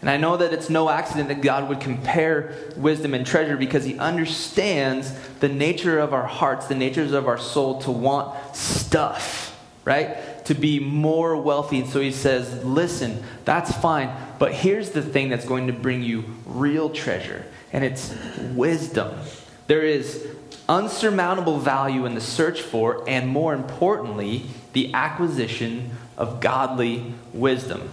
And 0.00 0.08
I 0.08 0.16
know 0.16 0.36
that 0.36 0.52
it's 0.52 0.70
no 0.70 0.88
accident 0.90 1.28
that 1.28 1.40
God 1.40 1.68
would 1.68 1.80
compare 1.80 2.54
wisdom 2.76 3.14
and 3.14 3.26
treasure 3.26 3.56
because 3.56 3.84
he 3.84 3.98
understands 3.98 5.12
the 5.40 5.48
nature 5.48 5.98
of 5.98 6.12
our 6.12 6.26
hearts, 6.26 6.66
the 6.66 6.76
natures 6.76 7.12
of 7.12 7.26
our 7.26 7.38
soul 7.38 7.80
to 7.82 7.90
want 7.90 8.54
stuff, 8.54 9.58
right? 9.84 10.16
To 10.48 10.54
be 10.54 10.80
more 10.80 11.36
wealthy. 11.36 11.80
And 11.80 11.88
so 11.88 12.00
he 12.00 12.10
says, 12.10 12.64
listen, 12.64 13.22
that's 13.44 13.70
fine, 13.76 14.10
but 14.38 14.52
here's 14.52 14.90
the 14.90 15.02
thing 15.02 15.28
that's 15.28 15.44
going 15.44 15.66
to 15.66 15.72
bring 15.72 16.02
you 16.02 16.24
real 16.46 16.90
treasure 16.90 17.44
and 17.72 17.84
it's 17.84 18.14
wisdom. 18.54 19.18
There 19.66 19.82
is 19.82 20.26
unsurmountable 20.68 21.58
value 21.58 22.06
in 22.06 22.14
the 22.14 22.20
search 22.20 22.62
for, 22.62 23.04
and 23.06 23.28
more 23.28 23.52
importantly, 23.52 24.44
the 24.72 24.94
acquisition 24.94 25.90
of 26.16 26.40
godly 26.40 27.12
wisdom. 27.32 27.90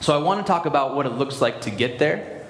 So 0.00 0.18
I 0.18 0.22
want 0.22 0.44
to 0.44 0.50
talk 0.50 0.66
about 0.66 0.96
what 0.96 1.06
it 1.06 1.12
looks 1.12 1.40
like 1.40 1.62
to 1.62 1.70
get 1.70 1.98
there. 1.98 2.46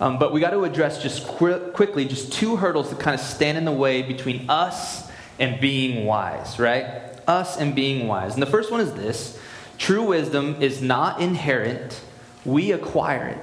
Um, 0.00 0.18
but 0.18 0.32
we 0.32 0.40
got 0.40 0.50
to 0.50 0.64
address 0.64 1.02
just 1.02 1.26
qu- 1.26 1.72
quickly 1.72 2.04
just 2.04 2.32
two 2.32 2.56
hurdles 2.56 2.90
that 2.90 3.00
kind 3.00 3.14
of 3.14 3.20
stand 3.20 3.58
in 3.58 3.64
the 3.64 3.72
way 3.72 4.02
between 4.02 4.48
us 4.48 5.10
and 5.38 5.60
being 5.60 6.06
wise, 6.06 6.58
right? 6.58 7.02
Us 7.28 7.56
and 7.56 7.74
being 7.74 8.08
wise. 8.08 8.34
And 8.34 8.42
the 8.42 8.46
first 8.46 8.72
one 8.72 8.80
is 8.80 8.92
this 8.94 9.38
true 9.78 10.02
wisdom 10.02 10.60
is 10.60 10.82
not 10.82 11.20
inherent, 11.20 12.00
we 12.44 12.72
acquire 12.72 13.28
it. 13.28 13.38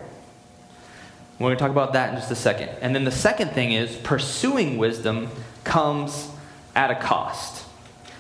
We're 1.39 1.48
going 1.48 1.58
to 1.58 1.62
talk 1.62 1.72
about 1.72 1.94
that 1.94 2.10
in 2.10 2.15
just 2.15 2.32
a 2.32 2.36
second. 2.36 2.70
And 2.82 2.96
then 2.96 3.04
the 3.04 3.12
second 3.12 3.51
thing 3.51 3.74
is 3.74 3.96
pursuing 3.98 4.77
wisdom 4.77 5.30
comes 5.63 6.30
at 6.75 6.92
a 6.92 6.96
cost. 6.96 7.65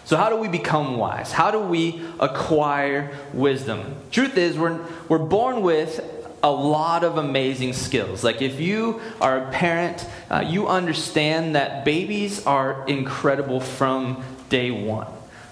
So, 0.03 0.17
how 0.17 0.29
do 0.29 0.35
we 0.35 0.47
become 0.47 0.97
wise? 0.97 1.31
How 1.31 1.49
do 1.49 1.59
we 1.59 2.01
acquire 2.19 3.17
wisdom? 3.33 3.95
Truth 4.11 4.37
is, 4.37 4.57
we're, 4.57 4.79
we're 5.09 5.17
born 5.17 5.61
with 5.61 5.99
a 6.43 6.51
lot 6.51 7.03
of 7.03 7.17
amazing 7.17 7.73
skills. 7.73 8.23
Like, 8.23 8.41
if 8.41 8.59
you 8.59 9.01
are 9.19 9.47
a 9.47 9.51
parent, 9.51 10.05
uh, 10.29 10.43
you 10.45 10.67
understand 10.67 11.55
that 11.55 11.85
babies 11.85 12.45
are 12.45 12.85
incredible 12.85 13.59
from 13.59 14.23
day 14.49 14.69
one. 14.69 15.07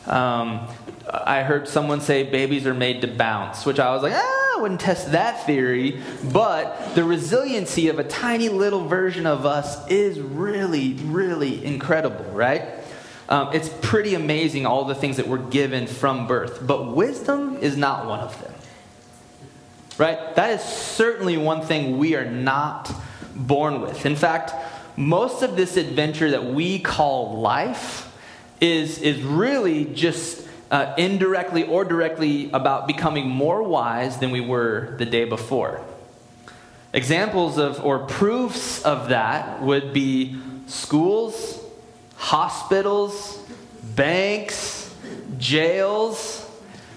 Um, 0.06 0.68
I 1.10 1.44
heard 1.44 1.68
someone 1.68 2.02
say 2.02 2.24
babies 2.24 2.66
are 2.66 2.74
made 2.74 3.02
to 3.02 3.08
bounce, 3.08 3.66
which 3.66 3.80
I 3.80 3.94
was 3.94 4.04
like, 4.04 4.14
ah, 4.14 4.58
I 4.58 4.62
wouldn't 4.62 4.82
test 4.82 5.12
that 5.12 5.46
theory. 5.46 6.02
But 6.32 6.96
the 6.96 7.04
resiliency 7.04 7.88
of 7.88 8.00
a 8.00 8.04
tiny 8.04 8.50
little 8.50 8.88
version 8.88 9.26
of 9.26 9.46
us 9.46 9.88
is 9.90 10.20
really, 10.20 10.94
really 10.94 11.64
incredible, 11.64 12.26
right? 12.32 12.64
Um, 13.30 13.50
it's 13.54 13.70
pretty 13.82 14.16
amazing 14.16 14.66
all 14.66 14.86
the 14.86 14.96
things 14.96 15.18
that 15.18 15.28
we're 15.28 15.38
given 15.38 15.88
from 15.88 16.28
birth. 16.28 16.66
But 16.66 16.96
wisdom 16.96 17.58
is 17.58 17.78
not 17.78 18.06
one 18.06 18.20
of 18.20 18.42
them, 18.42 18.54
right? 19.98 20.36
That 20.36 20.52
is 20.52 20.62
certainly 20.62 21.38
one 21.38 21.62
thing 21.62 21.98
we 21.98 22.16
are 22.16 22.30
not 22.30 22.92
born 23.36 23.82
with. 23.82 24.06
In 24.06 24.16
fact, 24.16 24.54
most 24.98 25.42
of 25.42 25.56
this 25.56 25.78
adventure 25.78 26.32
that 26.32 26.46
we 26.46 26.80
call 26.80 27.40
life 27.40 28.13
is, 28.64 29.00
is 29.00 29.22
really 29.22 29.84
just 29.84 30.48
uh, 30.72 30.94
indirectly 30.98 31.64
or 31.64 31.84
directly 31.84 32.50
about 32.52 32.88
becoming 32.88 33.28
more 33.28 33.62
wise 33.62 34.20
than 34.20 34.32
we 34.32 34.40
were 34.40 34.96
the 34.98 35.06
day 35.06 35.26
before. 35.26 35.82
Examples 36.94 37.58
of 37.58 37.84
or 37.84 38.00
proofs 38.00 38.82
of 38.84 39.10
that 39.10 39.62
would 39.62 39.92
be 39.92 40.40
schools, 40.68 41.60
hospitals, 42.16 43.38
banks, 43.96 44.96
jails. 45.38 46.50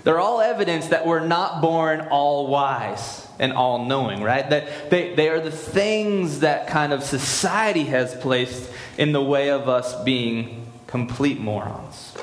They're 0.05 0.21
all 0.21 0.41
evidence 0.41 0.87
that 0.89 1.05
we're 1.05 1.27
not 1.27 1.61
born 1.61 2.01
all 2.13 2.47
wise 2.47 3.27
and 3.41 3.53
all 3.53 3.87
knowing, 3.87 4.23
right? 4.23 4.49
That 4.49 4.89
they, 4.89 5.17
they 5.17 5.29
are 5.31 5.41
the 5.41 5.51
things 5.51 6.41
that 6.41 6.69
kind 6.69 6.93
of 6.93 7.03
society 7.03 7.85
has 7.87 8.15
placed 8.15 8.71
in 8.97 9.11
the 9.11 9.23
way 9.23 9.51
of 9.51 9.69
us 9.69 10.01
being 10.05 10.66
complete 10.97 11.39
morons 11.39 12.17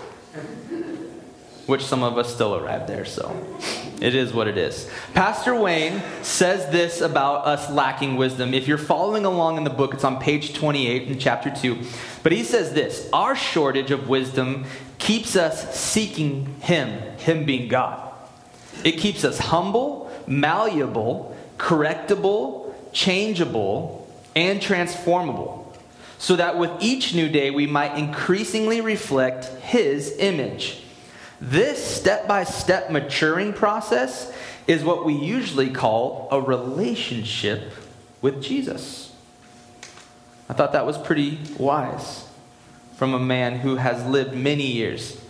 which 1.66 1.84
some 1.84 2.04
of 2.04 2.18
us 2.18 2.34
still 2.34 2.56
arrive 2.56 2.88
there, 2.88 3.06
so 3.06 3.34
it 4.02 4.14
is 4.16 4.34
what 4.34 4.48
it 4.48 4.58
is. 4.58 4.90
Pastor 5.14 5.56
Wayne 5.56 6.02
says 6.22 6.70
this 6.72 7.00
about 7.00 7.46
us 7.46 7.70
lacking 7.70 8.18
wisdom. 8.18 8.54
If 8.54 8.68
you're 8.68 8.78
following 8.78 9.26
along 9.26 9.58
in 9.58 9.64
the 9.64 9.70
book, 9.70 9.94
it's 9.94 10.04
on 10.04 10.20
page 10.20 10.54
28 10.54 11.04
in 11.04 11.20
chapter 11.20 11.50
2. 11.50 11.80
But 12.22 12.34
he 12.34 12.44
says 12.44 12.74
this 12.74 13.10
Our 13.14 13.36
shortage 13.36 13.92
of 13.92 14.10
wisdom 14.10 14.66
keeps 14.98 15.36
us 15.36 15.74
seeking 15.74 16.48
Him, 16.62 17.00
Him 17.20 17.46
being 17.46 17.70
God. 17.70 18.12
It 18.84 18.94
keeps 18.94 19.24
us 19.24 19.40
humble, 19.40 20.12
malleable, 20.28 21.38
correctable, 21.58 22.74
changeable, 22.92 24.06
and 24.36 24.62
transformable 24.62 25.63
so 26.24 26.38
that 26.38 26.58
with 26.58 26.72
each 26.80 27.14
new 27.14 27.28
day 27.28 27.52
we 27.52 27.68
might 27.68 27.98
increasingly 27.98 28.80
reflect 28.80 29.44
His 29.62 30.16
image. 30.20 30.82
This 31.42 31.84
step 31.84 32.30
by 32.30 32.46
step 32.46 32.90
maturing 32.90 33.52
process 33.52 34.34
is 34.66 34.86
what 34.86 35.04
we 35.04 35.16
usually 35.16 35.70
call 35.70 36.30
a 36.32 36.40
relationship 36.40 37.74
with 38.22 38.42
Jesus. 38.42 39.14
I 40.48 40.54
thought 40.54 40.72
that 40.72 40.86
was 40.86 40.98
pretty 40.98 41.40
wise 41.60 42.26
from 42.96 43.14
a 43.14 43.20
man 43.20 43.60
who 43.60 43.76
has 43.76 44.06
lived 44.06 44.34
many 44.34 44.68
years. 44.68 45.22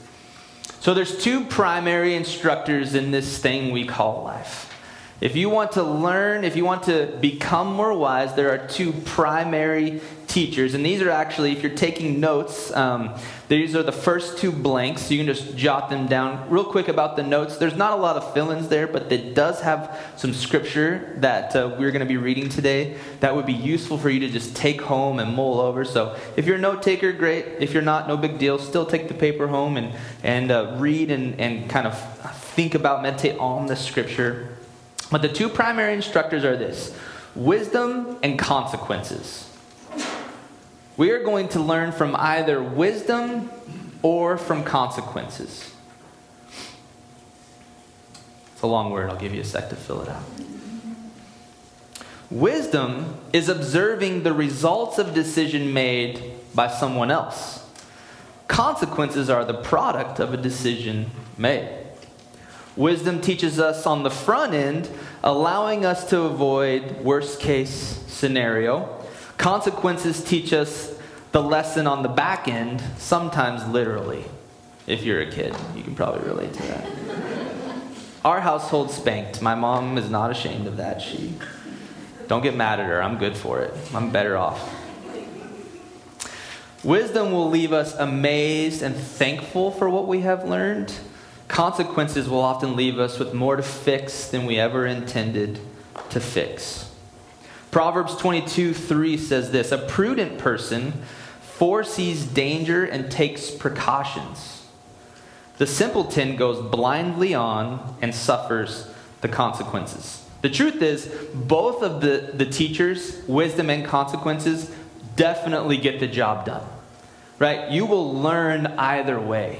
So 0.79 0.93
there's 0.93 1.17
two 1.17 1.45
primary 1.45 2.13
instructors 2.13 2.93
in 2.93 3.09
this 3.09 3.39
thing 3.39 3.71
we 3.71 3.83
call 3.83 4.23
life. 4.23 4.69
If 5.21 5.37
you 5.37 5.49
want 5.49 5.71
to 5.71 5.83
learn, 5.83 6.43
if 6.43 6.55
you 6.55 6.65
want 6.65 6.83
to 6.83 7.17
become 7.21 7.73
more 7.73 7.97
wise, 7.97 8.35
there 8.35 8.51
are 8.51 8.67
two 8.67 8.91
primary 8.91 10.01
teachers. 10.33 10.73
And 10.73 10.83
these 10.83 10.99
are 10.99 11.11
actually, 11.11 11.51
if 11.51 11.61
you're 11.61 11.75
taking 11.75 12.19
notes, 12.19 12.73
um, 12.75 13.13
these 13.49 13.75
are 13.75 13.83
the 13.83 13.91
first 13.91 14.39
two 14.39 14.51
blanks. 14.51 15.11
You 15.11 15.19
can 15.19 15.27
just 15.27 15.55
jot 15.55 15.91
them 15.91 16.07
down. 16.07 16.49
Real 16.49 16.63
quick 16.63 16.87
about 16.87 17.15
the 17.15 17.21
notes 17.21 17.57
there's 17.57 17.75
not 17.75 17.93
a 17.93 18.01
lot 18.01 18.17
of 18.17 18.33
fill 18.33 18.49
ins 18.49 18.67
there, 18.67 18.87
but 18.87 19.11
it 19.11 19.35
does 19.35 19.61
have 19.61 19.95
some 20.17 20.33
scripture 20.33 21.13
that 21.17 21.55
uh, 21.55 21.75
we're 21.77 21.91
going 21.91 21.99
to 21.99 22.07
be 22.07 22.17
reading 22.17 22.49
today 22.49 22.97
that 23.19 23.35
would 23.35 23.45
be 23.45 23.53
useful 23.53 23.95
for 23.95 24.09
you 24.09 24.19
to 24.21 24.29
just 24.29 24.55
take 24.55 24.81
home 24.81 25.19
and 25.19 25.35
mull 25.35 25.61
over. 25.61 25.85
So 25.85 26.17
if 26.35 26.47
you're 26.47 26.55
a 26.55 26.59
note 26.59 26.81
taker, 26.81 27.11
great. 27.11 27.45
If 27.59 27.71
you're 27.71 27.83
not, 27.83 28.07
no 28.07 28.17
big 28.17 28.39
deal. 28.39 28.57
Still 28.57 28.87
take 28.87 29.07
the 29.09 29.13
paper 29.13 29.45
home 29.47 29.77
and, 29.77 29.93
and 30.23 30.49
uh, 30.49 30.75
read 30.77 31.11
and, 31.11 31.39
and 31.39 31.69
kind 31.69 31.85
of 31.85 31.95
think 32.55 32.73
about, 32.73 33.03
meditate 33.03 33.37
on 33.37 33.67
the 33.67 33.75
scripture. 33.75 34.57
But 35.11 35.21
the 35.21 35.29
two 35.29 35.47
primary 35.47 35.93
instructors 35.93 36.43
are 36.43 36.57
this 36.57 36.97
wisdom 37.35 38.17
and 38.23 38.39
consequences. 38.39 39.52
We 40.95 41.09
are 41.11 41.23
going 41.23 41.47
to 41.49 41.59
learn 41.59 41.91
from 41.91 42.15
either 42.15 42.61
wisdom 42.61 43.49
or 44.03 44.37
from 44.37 44.63
consequences. 44.63 45.73
It's 48.53 48.61
a 48.61 48.67
long 48.67 48.91
word, 48.91 49.09
I'll 49.09 49.17
give 49.17 49.33
you 49.33 49.41
a 49.41 49.45
sec 49.45 49.69
to 49.69 49.75
fill 49.75 50.01
it 50.01 50.09
out. 50.09 50.23
Wisdom 52.29 53.17
is 53.31 53.49
observing 53.49 54.23
the 54.23 54.33
results 54.33 54.99
of 54.99 55.13
decision 55.13 55.73
made 55.73 56.33
by 56.53 56.67
someone 56.67 57.11
else. 57.11 57.67
Consequences 58.47 59.29
are 59.29 59.45
the 59.45 59.53
product 59.53 60.19
of 60.19 60.33
a 60.33 60.37
decision 60.37 61.09
made. 61.37 61.69
Wisdom 62.75 63.21
teaches 63.21 63.59
us 63.59 63.85
on 63.85 64.03
the 64.03 64.09
front 64.09 64.53
end, 64.53 64.89
allowing 65.23 65.85
us 65.85 66.07
to 66.09 66.21
avoid 66.21 67.01
worst 67.01 67.39
case 67.39 68.03
scenario. 68.07 69.02
Consequences 69.43 70.23
teach 70.23 70.53
us 70.53 70.97
the 71.33 71.43
lesson 71.43 71.85
on 71.85 72.01
the 72.01 72.07
back 72.07 72.47
end, 72.47 72.81
sometimes 72.97 73.67
literally. 73.67 74.23
If 74.87 75.03
you're 75.03 75.19
a 75.19 75.29
kid, 75.29 75.53
you 75.75 75.83
can 75.83 75.95
probably 75.95 76.25
relate 76.25 76.53
to 76.53 76.61
that. 76.61 76.87
Our 78.23 78.39
household 78.39 78.89
spanked. 78.89 79.41
My 79.41 79.53
mom 79.53 79.97
is 79.97 80.09
not 80.09 80.31
ashamed 80.31 80.65
of 80.65 80.77
that. 80.77 81.01
She 81.01 81.33
don't 82.29 82.41
get 82.41 82.55
mad 82.55 82.79
at 82.79 82.85
her. 82.85 83.03
I'm 83.03 83.17
good 83.17 83.35
for 83.35 83.59
it. 83.59 83.73
I'm 83.93 84.11
better 84.11 84.37
off. 84.37 84.73
Wisdom 86.81 87.33
will 87.33 87.49
leave 87.49 87.73
us 87.73 87.93
amazed 87.95 88.81
and 88.81 88.95
thankful 88.95 89.71
for 89.71 89.89
what 89.89 90.07
we 90.07 90.21
have 90.21 90.47
learned 90.47 90.93
consequences 91.49 92.29
will 92.29 92.39
often 92.39 92.77
leave 92.77 92.97
us 92.97 93.19
with 93.19 93.33
more 93.33 93.57
to 93.57 93.61
fix 93.61 94.29
than 94.29 94.45
we 94.45 94.57
ever 94.57 94.85
intended 94.85 95.59
to 96.11 96.21
fix. 96.21 96.92
Proverbs 97.73 98.15
22 98.15 98.73
3 98.73 99.17
says 99.17 99.51
this 99.51 99.71
A 99.73 99.77
prudent 99.77 100.37
person 100.37 100.93
foresees 101.41 102.25
danger 102.25 102.85
and 102.85 103.11
takes 103.11 103.51
precautions. 103.51 104.65
The 105.57 105.67
simpleton 105.67 106.37
goes 106.37 106.61
blindly 106.61 107.33
on 107.33 107.97
and 108.01 108.15
suffers 108.15 108.89
the 109.21 109.27
consequences. 109.27 110.23
The 110.41 110.49
truth 110.49 110.81
is, 110.81 111.07
both 111.33 111.83
of 111.83 111.99
the, 112.01 112.31
the 112.33 112.45
teachers, 112.45 113.21
wisdom 113.27 113.69
and 113.69 113.85
consequences, 113.85 114.73
definitely 115.15 115.77
get 115.77 115.99
the 115.99 116.07
job 116.07 116.45
done. 116.45 116.65
Right? 117.39 117.71
You 117.71 117.85
will 117.85 118.13
learn 118.13 118.67
either 118.67 119.19
way 119.19 119.59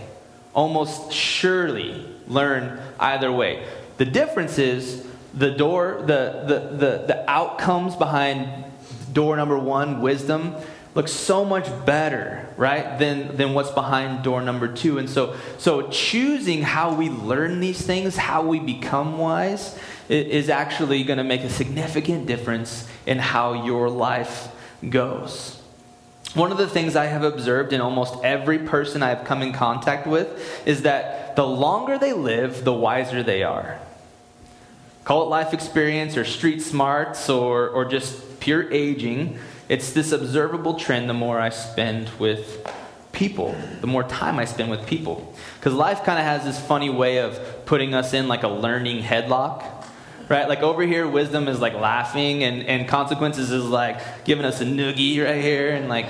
almost 0.53 1.11
surely 1.11 2.05
learn 2.27 2.79
either 2.99 3.31
way. 3.31 3.65
The 3.97 4.05
difference 4.05 4.57
is 4.57 5.05
the 5.33 5.51
door, 5.51 5.97
the, 5.99 6.43
the, 6.47 6.77
the, 6.77 7.03
the 7.07 7.29
outcomes 7.29 7.95
behind 7.95 8.65
door 9.11 9.35
number 9.35 9.57
one, 9.57 10.01
wisdom, 10.01 10.55
looks 10.95 11.11
so 11.11 11.43
much 11.43 11.67
better, 11.85 12.47
right, 12.55 12.99
than, 12.99 13.35
than 13.35 13.53
what's 13.53 13.71
behind 13.71 14.23
door 14.23 14.41
number 14.41 14.67
two. 14.67 14.99
And 14.99 15.09
so, 15.09 15.35
so 15.57 15.89
choosing 15.89 16.61
how 16.61 16.93
we 16.93 17.09
learn 17.09 17.59
these 17.59 17.81
things, 17.81 18.15
how 18.15 18.43
we 18.43 18.59
become 18.59 19.17
wise, 19.17 19.77
is 20.07 20.49
actually 20.49 21.03
going 21.03 21.17
to 21.17 21.23
make 21.23 21.41
a 21.41 21.49
significant 21.49 22.27
difference 22.27 22.87
in 23.05 23.17
how 23.17 23.65
your 23.65 23.89
life 23.89 24.49
goes. 24.87 25.59
One 26.35 26.51
of 26.51 26.57
the 26.57 26.67
things 26.67 26.95
I 26.95 27.05
have 27.05 27.23
observed 27.23 27.73
in 27.73 27.81
almost 27.81 28.23
every 28.23 28.59
person 28.59 29.01
I 29.01 29.09
have 29.09 29.23
come 29.23 29.41
in 29.41 29.53
contact 29.53 30.07
with 30.07 30.67
is 30.67 30.81
that 30.81 31.35
the 31.35 31.45
longer 31.45 31.97
they 31.97 32.13
live, 32.13 32.63
the 32.63 32.73
wiser 32.73 33.23
they 33.23 33.43
are. 33.43 33.79
Call 35.03 35.23
it 35.23 35.29
life 35.29 35.53
experience 35.53 36.15
or 36.15 36.23
street 36.23 36.61
smarts 36.61 37.29
or, 37.29 37.67
or 37.69 37.83
just 37.83 38.39
pure 38.39 38.71
aging. 38.71 39.37
It's 39.67 39.91
this 39.91 40.11
observable 40.11 40.75
trend 40.75 41.09
the 41.09 41.13
more 41.13 41.39
I 41.39 41.49
spend 41.49 42.09
with 42.19 42.65
people, 43.11 43.55
the 43.81 43.87
more 43.87 44.03
time 44.03 44.39
I 44.39 44.45
spend 44.45 44.71
with 44.71 44.87
people. 44.87 45.33
Because 45.59 45.73
life 45.73 46.03
kind 46.03 46.19
of 46.19 46.25
has 46.25 46.45
this 46.45 46.59
funny 46.59 46.89
way 46.89 47.19
of 47.19 47.65
putting 47.65 47.93
us 47.93 48.13
in 48.13 48.27
like 48.27 48.43
a 48.43 48.47
learning 48.47 49.03
headlock 49.03 49.63
right? 50.29 50.47
Like 50.47 50.61
over 50.61 50.83
here, 50.83 51.07
wisdom 51.07 51.47
is 51.47 51.59
like 51.59 51.73
laughing, 51.73 52.43
and, 52.43 52.63
and 52.63 52.87
consequences 52.87 53.51
is 53.51 53.65
like 53.65 54.23
giving 54.25 54.45
us 54.45 54.61
a 54.61 54.65
noogie 54.65 55.23
right 55.23 55.41
here, 55.41 55.71
and 55.71 55.89
like, 55.89 56.07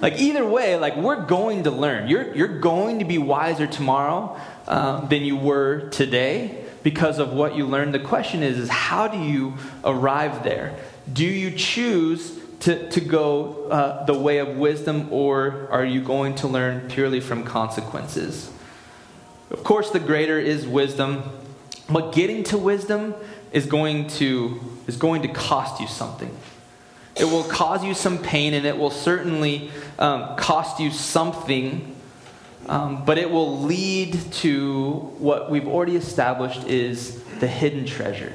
like 0.00 0.18
either 0.18 0.46
way, 0.46 0.76
like 0.76 0.96
we're 0.96 1.24
going 1.26 1.64
to 1.64 1.70
learn. 1.70 2.08
You're 2.08 2.34
you're 2.34 2.58
going 2.58 3.00
to 3.00 3.04
be 3.04 3.18
wiser 3.18 3.66
tomorrow 3.66 4.38
um, 4.66 5.08
than 5.08 5.24
you 5.24 5.36
were 5.36 5.88
today 5.90 6.64
because 6.82 7.18
of 7.18 7.32
what 7.32 7.56
you 7.56 7.66
learned. 7.66 7.94
The 7.94 8.00
question 8.00 8.42
is, 8.42 8.58
is 8.58 8.68
how 8.68 9.08
do 9.08 9.18
you 9.18 9.54
arrive 9.84 10.44
there? 10.44 10.76
Do 11.12 11.24
you 11.24 11.50
choose 11.50 12.38
to, 12.60 12.88
to 12.90 13.00
go 13.00 13.68
uh, 13.70 14.04
the 14.04 14.18
way 14.18 14.38
of 14.38 14.56
wisdom, 14.56 15.08
or 15.10 15.68
are 15.70 15.84
you 15.84 16.02
going 16.02 16.34
to 16.36 16.48
learn 16.48 16.88
purely 16.88 17.20
from 17.20 17.44
consequences? 17.44 18.50
Of 19.50 19.64
course, 19.64 19.90
the 19.90 20.00
greater 20.00 20.38
is 20.38 20.66
wisdom, 20.66 21.24
but 21.88 22.12
getting 22.12 22.44
to 22.44 22.58
wisdom 22.58 23.14
is 23.52 23.66
going 23.66 24.06
to, 24.08 24.60
is 24.86 24.96
going 24.96 25.22
to 25.22 25.28
cost 25.28 25.80
you 25.80 25.88
something. 25.88 26.34
It 27.16 27.24
will 27.24 27.44
cause 27.44 27.84
you 27.84 27.94
some 27.94 28.18
pain 28.18 28.54
and 28.54 28.64
it 28.64 28.78
will 28.78 28.90
certainly 28.90 29.70
um, 29.98 30.36
cost 30.36 30.80
you 30.80 30.90
something, 30.90 31.96
um, 32.70 33.04
but 33.04 33.18
it 33.18 33.28
will 33.28 33.62
lead 33.62 34.14
to 34.32 34.92
what 35.18 35.50
we've 35.50 35.66
already 35.66 35.96
established 35.96 36.64
is 36.68 37.20
the 37.40 37.48
hidden 37.48 37.84
treasure. 37.84 38.32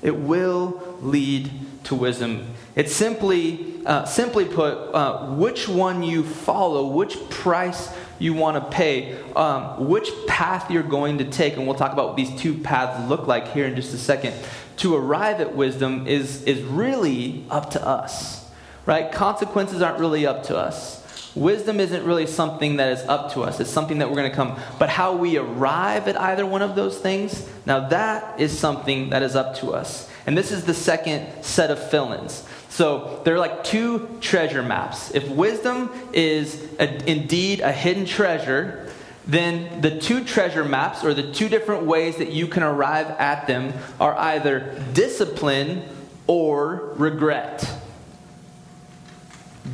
It 0.00 0.14
will 0.14 0.96
lead 1.00 1.50
to 1.84 1.96
wisdom. 1.96 2.46
It's 2.76 2.94
simply, 2.94 3.82
uh, 3.84 4.04
simply 4.04 4.44
put, 4.44 4.74
uh, 4.94 5.26
which 5.34 5.68
one 5.68 6.04
you 6.04 6.22
follow, 6.22 6.86
which 6.86 7.18
price 7.30 7.92
you 8.20 8.32
want 8.32 8.62
to 8.62 8.76
pay, 8.76 9.20
um, 9.34 9.88
which 9.88 10.08
path 10.28 10.70
you're 10.70 10.84
going 10.84 11.18
to 11.18 11.24
take, 11.24 11.56
and 11.56 11.66
we'll 11.66 11.76
talk 11.76 11.92
about 11.92 12.06
what 12.06 12.16
these 12.16 12.34
two 12.40 12.54
paths 12.54 13.08
look 13.08 13.26
like 13.26 13.48
here 13.48 13.66
in 13.66 13.74
just 13.74 13.92
a 13.92 13.98
second, 13.98 14.36
to 14.76 14.94
arrive 14.94 15.40
at 15.40 15.56
wisdom 15.56 16.06
is, 16.06 16.44
is 16.44 16.62
really 16.62 17.44
up 17.50 17.70
to 17.70 17.84
us, 17.84 18.48
right? 18.86 19.10
Consequences 19.10 19.82
aren't 19.82 19.98
really 19.98 20.26
up 20.26 20.44
to 20.44 20.56
us. 20.56 21.03
Wisdom 21.34 21.80
isn't 21.80 22.04
really 22.04 22.26
something 22.26 22.76
that 22.76 22.92
is 22.92 23.00
up 23.08 23.32
to 23.32 23.42
us. 23.42 23.58
It's 23.58 23.70
something 23.70 23.98
that 23.98 24.08
we're 24.08 24.16
going 24.16 24.30
to 24.30 24.36
come. 24.36 24.56
But 24.78 24.88
how 24.88 25.16
we 25.16 25.36
arrive 25.36 26.06
at 26.06 26.20
either 26.20 26.46
one 26.46 26.62
of 26.62 26.76
those 26.76 26.98
things, 26.98 27.48
now 27.66 27.88
that 27.88 28.38
is 28.38 28.56
something 28.56 29.10
that 29.10 29.22
is 29.22 29.34
up 29.34 29.56
to 29.56 29.72
us. 29.72 30.08
And 30.26 30.38
this 30.38 30.52
is 30.52 30.64
the 30.64 30.74
second 30.74 31.44
set 31.44 31.70
of 31.70 31.90
fill 31.90 32.12
ins. 32.12 32.44
So 32.68 33.20
they're 33.24 33.38
like 33.38 33.64
two 33.64 34.18
treasure 34.20 34.62
maps. 34.62 35.12
If 35.12 35.28
wisdom 35.28 35.90
is 36.12 36.68
a, 36.78 37.10
indeed 37.10 37.60
a 37.60 37.72
hidden 37.72 38.06
treasure, 38.06 38.88
then 39.26 39.80
the 39.80 39.98
two 39.98 40.22
treasure 40.24 40.64
maps, 40.64 41.02
or 41.02 41.14
the 41.14 41.32
two 41.32 41.48
different 41.48 41.84
ways 41.84 42.16
that 42.18 42.30
you 42.30 42.46
can 42.46 42.62
arrive 42.62 43.08
at 43.10 43.46
them, 43.46 43.72
are 43.98 44.14
either 44.16 44.80
discipline 44.92 45.82
or 46.26 46.92
regret. 46.96 47.68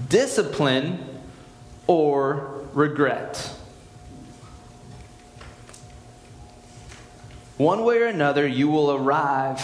Discipline 0.09 1.10
or 1.91 2.63
regret. 2.73 3.53
One 7.57 7.85
way 7.85 7.99
or 7.99 8.07
another, 8.07 8.47
you 8.47 8.69
will 8.69 8.93
arrive 8.93 9.61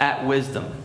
at 0.00 0.26
wisdom. 0.26 0.82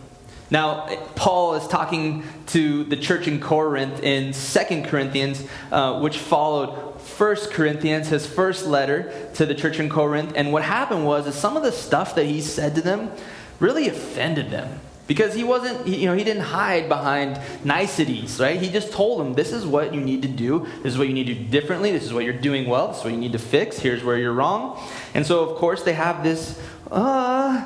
Now, 0.48 0.86
Paul 1.16 1.54
is 1.54 1.66
talking 1.66 2.22
to 2.46 2.84
the 2.84 2.96
church 2.96 3.26
in 3.26 3.40
Corinth 3.40 4.00
in 4.04 4.32
2 4.32 4.82
Corinthians, 4.88 5.44
uh, 5.72 5.98
which 5.98 6.18
followed 6.18 6.68
1 7.00 7.36
Corinthians, 7.50 8.06
his 8.06 8.24
first 8.24 8.64
letter 8.64 9.12
to 9.34 9.46
the 9.46 9.56
church 9.56 9.80
in 9.80 9.88
Corinth. 9.88 10.34
And 10.36 10.52
what 10.52 10.62
happened 10.62 11.04
was 11.04 11.26
is 11.26 11.34
some 11.34 11.56
of 11.56 11.64
the 11.64 11.72
stuff 11.72 12.14
that 12.14 12.26
he 12.26 12.40
said 12.40 12.76
to 12.76 12.80
them 12.80 13.10
really 13.58 13.88
offended 13.88 14.52
them. 14.52 14.78
Because 15.10 15.34
he 15.34 15.42
wasn't, 15.42 15.88
you 15.88 16.06
know, 16.06 16.14
he 16.14 16.22
didn't 16.22 16.44
hide 16.44 16.88
behind 16.88 17.40
niceties, 17.64 18.38
right? 18.38 18.62
He 18.62 18.70
just 18.70 18.92
told 18.92 19.18
them, 19.18 19.34
this 19.34 19.50
is 19.50 19.66
what 19.66 19.92
you 19.92 20.00
need 20.00 20.22
to 20.22 20.28
do. 20.28 20.68
This 20.84 20.92
is 20.92 20.98
what 20.98 21.08
you 21.08 21.14
need 21.14 21.26
to 21.26 21.34
do 21.34 21.42
differently. 21.46 21.90
This 21.90 22.04
is 22.04 22.12
what 22.12 22.22
you're 22.22 22.32
doing 22.32 22.68
well. 22.68 22.86
This 22.86 22.98
is 22.98 23.02
what 23.02 23.12
you 23.12 23.18
need 23.18 23.32
to 23.32 23.40
fix. 23.40 23.80
Here's 23.80 24.04
where 24.04 24.16
you're 24.16 24.32
wrong. 24.32 24.80
And 25.12 25.26
so, 25.26 25.40
of 25.40 25.56
course, 25.56 25.82
they 25.82 25.94
have 25.94 26.22
this, 26.22 26.62
uh, 26.92 27.64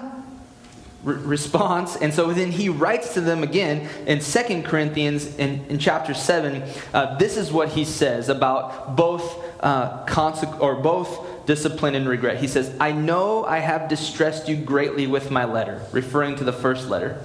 response. 1.03 1.97
And 1.97 2.15
so 2.15 2.33
then 2.33 2.51
he 2.51 2.71
writes 2.71 3.13
to 3.13 3.21
them 3.21 3.43
again 3.43 3.91
in 4.07 4.23
Second 4.23 4.65
Corinthians 4.65 5.37
in, 5.37 5.67
in 5.69 5.79
chapter 5.79 6.15
7. 6.15 6.63
Uh, 6.95 7.19
this 7.19 7.37
is 7.37 7.53
what 7.53 7.69
he 7.69 7.85
says 7.85 8.31
about 8.31 8.97
both, 8.97 9.45
uh, 9.61 10.07
conse- 10.07 10.63
or 10.63 10.77
both 10.77 11.34
discipline 11.47 11.95
and 11.95 12.09
regret. 12.09 12.39
He 12.39 12.49
says, 12.49 12.75
I 12.81 12.93
know 12.93 13.45
I 13.45 13.59
have 13.59 13.89
distressed 13.89 14.49
you 14.49 14.57
greatly 14.57 15.07
with 15.07 15.31
my 15.31 15.45
letter, 15.45 15.83
referring 15.93 16.37
to 16.37 16.45
the 16.45 16.53
first 16.53 16.89
letter. 16.89 17.23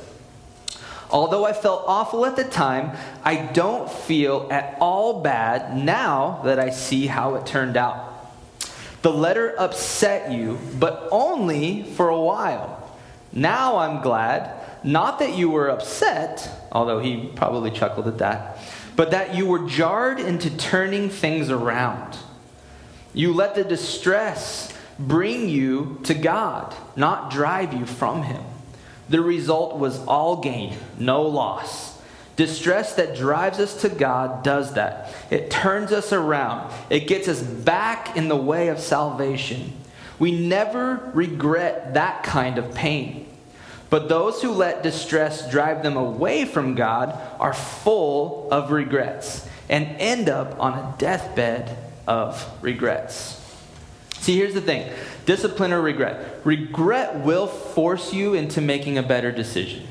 Although 1.11 1.45
I 1.45 1.53
felt 1.53 1.83
awful 1.87 2.25
at 2.25 2.35
the 2.35 2.43
time, 2.43 2.95
I 3.23 3.37
don't 3.37 3.89
feel 3.89 4.47
at 4.51 4.77
all 4.79 5.21
bad 5.21 5.75
now 5.75 6.41
that 6.43 6.59
I 6.59 6.69
see 6.69 7.07
how 7.07 7.35
it 7.35 7.45
turned 7.45 7.77
out. 7.77 8.05
The 9.01 9.11
letter 9.11 9.55
upset 9.57 10.31
you, 10.31 10.59
but 10.77 11.07
only 11.11 11.83
for 11.83 12.09
a 12.09 12.19
while. 12.19 12.91
Now 13.31 13.77
I'm 13.77 14.01
glad, 14.01 14.51
not 14.83 15.19
that 15.19 15.35
you 15.35 15.49
were 15.49 15.69
upset, 15.69 16.49
although 16.71 16.99
he 16.99 17.31
probably 17.35 17.71
chuckled 17.71 18.07
at 18.07 18.17
that, 18.19 18.59
but 18.95 19.11
that 19.11 19.35
you 19.35 19.47
were 19.47 19.67
jarred 19.67 20.19
into 20.19 20.55
turning 20.55 21.09
things 21.09 21.49
around. 21.49 22.17
You 23.13 23.33
let 23.33 23.55
the 23.55 23.63
distress 23.63 24.73
bring 24.99 25.49
you 25.49 25.99
to 26.03 26.13
God, 26.13 26.75
not 26.95 27.31
drive 27.31 27.73
you 27.73 27.85
from 27.85 28.23
Him. 28.23 28.43
The 29.07 29.21
result 29.21 29.77
was 29.77 29.99
all 30.05 30.37
gain, 30.37 30.75
no 30.99 31.23
loss. 31.23 31.99
Distress 32.35 32.93
that 32.93 33.17
drives 33.17 33.59
us 33.59 33.81
to 33.81 33.89
God 33.89 34.43
does 34.43 34.73
that. 34.73 35.13
It 35.29 35.49
turns 35.49 35.91
us 35.91 36.13
around, 36.13 36.71
it 36.89 37.07
gets 37.07 37.27
us 37.27 37.41
back 37.41 38.15
in 38.15 38.27
the 38.27 38.35
way 38.35 38.67
of 38.67 38.79
salvation. 38.79 39.73
We 40.19 40.47
never 40.47 41.11
regret 41.13 41.93
that 41.95 42.23
kind 42.23 42.57
of 42.57 42.75
pain. 42.75 43.25
But 43.89 44.09
those 44.09 44.41
who 44.41 44.51
let 44.51 44.83
distress 44.83 45.49
drive 45.49 45.81
them 45.81 45.97
away 45.97 46.45
from 46.45 46.75
God 46.75 47.17
are 47.39 47.53
full 47.53 48.47
of 48.51 48.71
regrets 48.71 49.47
and 49.67 49.87
end 49.97 50.29
up 50.29 50.59
on 50.59 50.73
a 50.73 50.95
deathbed 50.97 51.75
of 52.09 52.45
regrets. 52.61 53.39
See, 54.13 54.35
here's 54.35 54.55
the 54.55 54.61
thing 54.61 54.91
discipline 55.25 55.71
or 55.71 55.81
regret. 55.81 56.41
Regret 56.43 57.23
will 57.23 57.47
force 57.47 58.11
you 58.11 58.33
into 58.33 58.59
making 58.59 58.97
a 58.97 59.03
better 59.03 59.31
decision, 59.31 59.87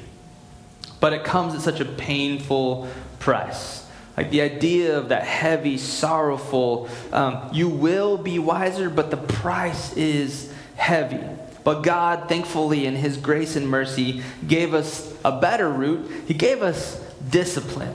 but 1.00 1.12
it 1.12 1.24
comes 1.24 1.54
at 1.54 1.60
such 1.62 1.80
a 1.80 1.84
painful 1.84 2.88
price. 3.20 3.86
Like 4.16 4.30
the 4.30 4.40
idea 4.40 4.98
of 4.98 5.10
that 5.10 5.22
heavy, 5.22 5.78
sorrowful, 5.78 6.88
um, 7.12 7.50
you 7.52 7.68
will 7.68 8.18
be 8.18 8.40
wiser, 8.40 8.90
but 8.90 9.12
the 9.12 9.16
price 9.16 9.96
is 9.96 10.52
heavy. 10.74 11.24
But 11.62 11.82
God, 11.82 12.28
thankfully, 12.28 12.84
in 12.84 12.96
His 12.96 13.16
grace 13.16 13.54
and 13.54 13.68
mercy, 13.68 14.22
gave 14.46 14.74
us 14.74 15.14
a 15.24 15.38
better 15.40 15.70
route. 15.70 16.10
He 16.26 16.34
gave 16.34 16.62
us 16.62 17.00
discipline. 17.30 17.94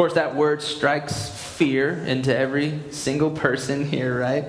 Of 0.00 0.04
course, 0.04 0.14
that 0.14 0.34
word 0.34 0.62
strikes 0.62 1.28
fear 1.28 1.92
into 1.92 2.34
every 2.34 2.80
single 2.90 3.30
person 3.30 3.84
here, 3.84 4.18
right? 4.18 4.46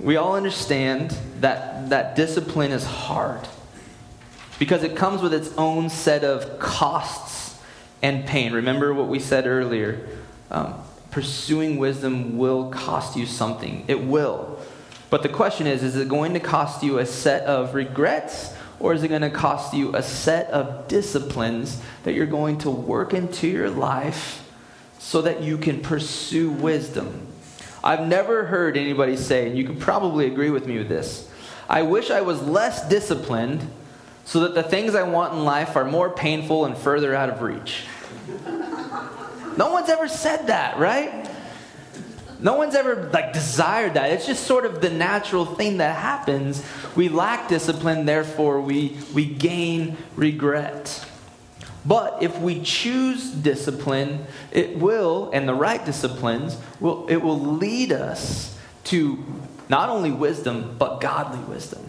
We 0.00 0.16
all 0.16 0.34
understand 0.34 1.16
that, 1.38 1.90
that 1.90 2.16
discipline 2.16 2.72
is 2.72 2.84
hard 2.84 3.46
because 4.58 4.82
it 4.82 4.96
comes 4.96 5.22
with 5.22 5.32
its 5.34 5.56
own 5.56 5.88
set 5.88 6.24
of 6.24 6.58
costs 6.58 7.60
and 8.02 8.26
pain. 8.26 8.54
Remember 8.54 8.92
what 8.92 9.06
we 9.06 9.20
said 9.20 9.46
earlier. 9.46 10.04
Um, 10.50 10.74
pursuing 11.12 11.76
wisdom 11.76 12.36
will 12.36 12.68
cost 12.70 13.16
you 13.16 13.24
something. 13.24 13.84
It 13.86 14.02
will. 14.02 14.58
But 15.10 15.22
the 15.22 15.28
question 15.28 15.68
is 15.68 15.84
is 15.84 15.94
it 15.94 16.08
going 16.08 16.34
to 16.34 16.40
cost 16.40 16.82
you 16.82 16.98
a 16.98 17.06
set 17.06 17.44
of 17.44 17.76
regrets 17.76 18.52
or 18.80 18.94
is 18.94 19.04
it 19.04 19.08
going 19.08 19.22
to 19.22 19.30
cost 19.30 19.74
you 19.74 19.94
a 19.94 20.02
set 20.02 20.48
of 20.48 20.88
disciplines 20.88 21.80
that 22.02 22.14
you're 22.14 22.26
going 22.26 22.58
to 22.58 22.70
work 22.72 23.14
into 23.14 23.46
your 23.46 23.70
life 23.70 24.40
so 25.02 25.20
that 25.22 25.42
you 25.42 25.58
can 25.58 25.80
pursue 25.80 26.48
wisdom? 26.48 27.26
I've 27.82 28.06
never 28.06 28.44
heard 28.44 28.76
anybody 28.76 29.16
say, 29.16 29.48
and 29.48 29.58
you 29.58 29.64
can 29.64 29.76
probably 29.76 30.26
agree 30.26 30.50
with 30.50 30.64
me 30.64 30.78
with 30.78 30.88
this, 30.88 31.28
I 31.68 31.82
wish 31.82 32.10
I 32.10 32.20
was 32.20 32.40
less 32.40 32.88
disciplined 32.88 33.68
so 34.24 34.40
that 34.40 34.54
the 34.54 34.62
things 34.62 34.94
I 34.94 35.02
want 35.02 35.34
in 35.34 35.44
life 35.44 35.74
are 35.74 35.84
more 35.84 36.08
painful 36.08 36.64
and 36.64 36.78
further 36.78 37.14
out 37.14 37.28
of 37.28 37.42
reach. 37.42 37.82
No 39.56 39.72
one's 39.72 39.88
ever 39.88 40.06
said 40.06 40.46
that, 40.46 40.78
right? 40.78 41.28
No 42.38 42.54
one's 42.54 42.76
ever 42.76 43.10
like 43.12 43.32
desired 43.32 43.94
that. 43.94 44.12
It's 44.12 44.26
just 44.26 44.44
sort 44.44 44.64
of 44.64 44.80
the 44.80 44.90
natural 44.90 45.44
thing 45.44 45.78
that 45.78 45.96
happens. 45.96 46.64
We 46.94 47.08
lack 47.08 47.48
discipline, 47.48 48.06
therefore 48.06 48.60
we 48.60 48.96
we 49.12 49.26
gain 49.26 49.96
regret. 50.14 51.04
But 51.84 52.22
if 52.22 52.38
we 52.38 52.62
choose 52.62 53.30
discipline, 53.30 54.26
it 54.52 54.78
will, 54.78 55.30
and 55.32 55.48
the 55.48 55.54
right 55.54 55.84
disciplines, 55.84 56.56
will 56.80 57.06
it 57.08 57.16
will 57.16 57.40
lead 57.40 57.92
us 57.92 58.58
to 58.84 59.24
not 59.68 59.88
only 59.88 60.10
wisdom, 60.10 60.76
but 60.78 61.00
godly 61.00 61.40
wisdom. 61.40 61.88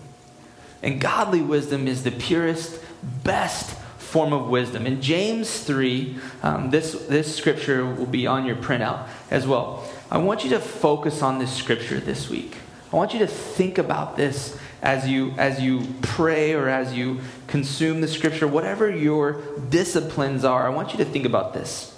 And 0.82 1.00
godly 1.00 1.42
wisdom 1.42 1.88
is 1.88 2.04
the 2.04 2.12
purest, 2.12 2.80
best 3.24 3.76
form 3.98 4.34
of 4.34 4.48
wisdom. 4.48 4.86
In 4.86 5.02
James 5.02 5.64
3, 5.64 6.16
um, 6.44 6.70
this, 6.70 6.94
this 7.08 7.36
scripture 7.36 7.86
will 7.86 8.06
be 8.06 8.28
on 8.28 8.46
your 8.46 8.56
printout 8.56 9.08
as 9.32 9.48
well. 9.48 9.84
I 10.12 10.18
want 10.18 10.44
you 10.44 10.52
to 10.52 10.60
focus 10.60 11.22
on 11.22 11.40
this 11.40 11.52
scripture 11.52 12.00
this 12.00 12.30
week. 12.30 12.58
I 12.92 12.96
want 12.96 13.14
you 13.14 13.20
to 13.20 13.28
think 13.28 13.80
about 13.80 14.16
this 14.16 14.58
as 14.84 15.08
you 15.08 15.34
as 15.38 15.62
you 15.62 15.88
pray 16.02 16.54
or 16.54 16.68
as 16.68 16.94
you 16.94 17.22
consume 17.48 18.02
the 18.02 18.08
scripture, 18.08 18.48
whatever 18.48 18.90
your 18.90 19.42
disciplines 19.70 20.44
are. 20.44 20.68
I 20.68 20.70
want 20.70 20.92
you 20.92 20.98
to 20.98 21.06
think 21.06 21.26
about 21.26 21.54
this. 21.54 21.98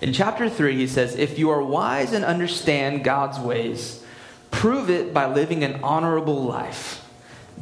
In 0.00 0.12
chapter 0.12 0.48
3, 0.48 0.76
he 0.76 0.86
says, 0.86 1.16
If 1.16 1.38
you 1.38 1.50
are 1.50 1.62
wise 1.62 2.12
and 2.12 2.24
understand 2.24 3.04
God's 3.04 3.38
ways, 3.38 4.04
prove 4.50 4.90
it 4.90 5.12
by 5.12 5.26
living 5.26 5.62
an 5.64 5.80
honorable 5.82 6.42
life 6.42 7.00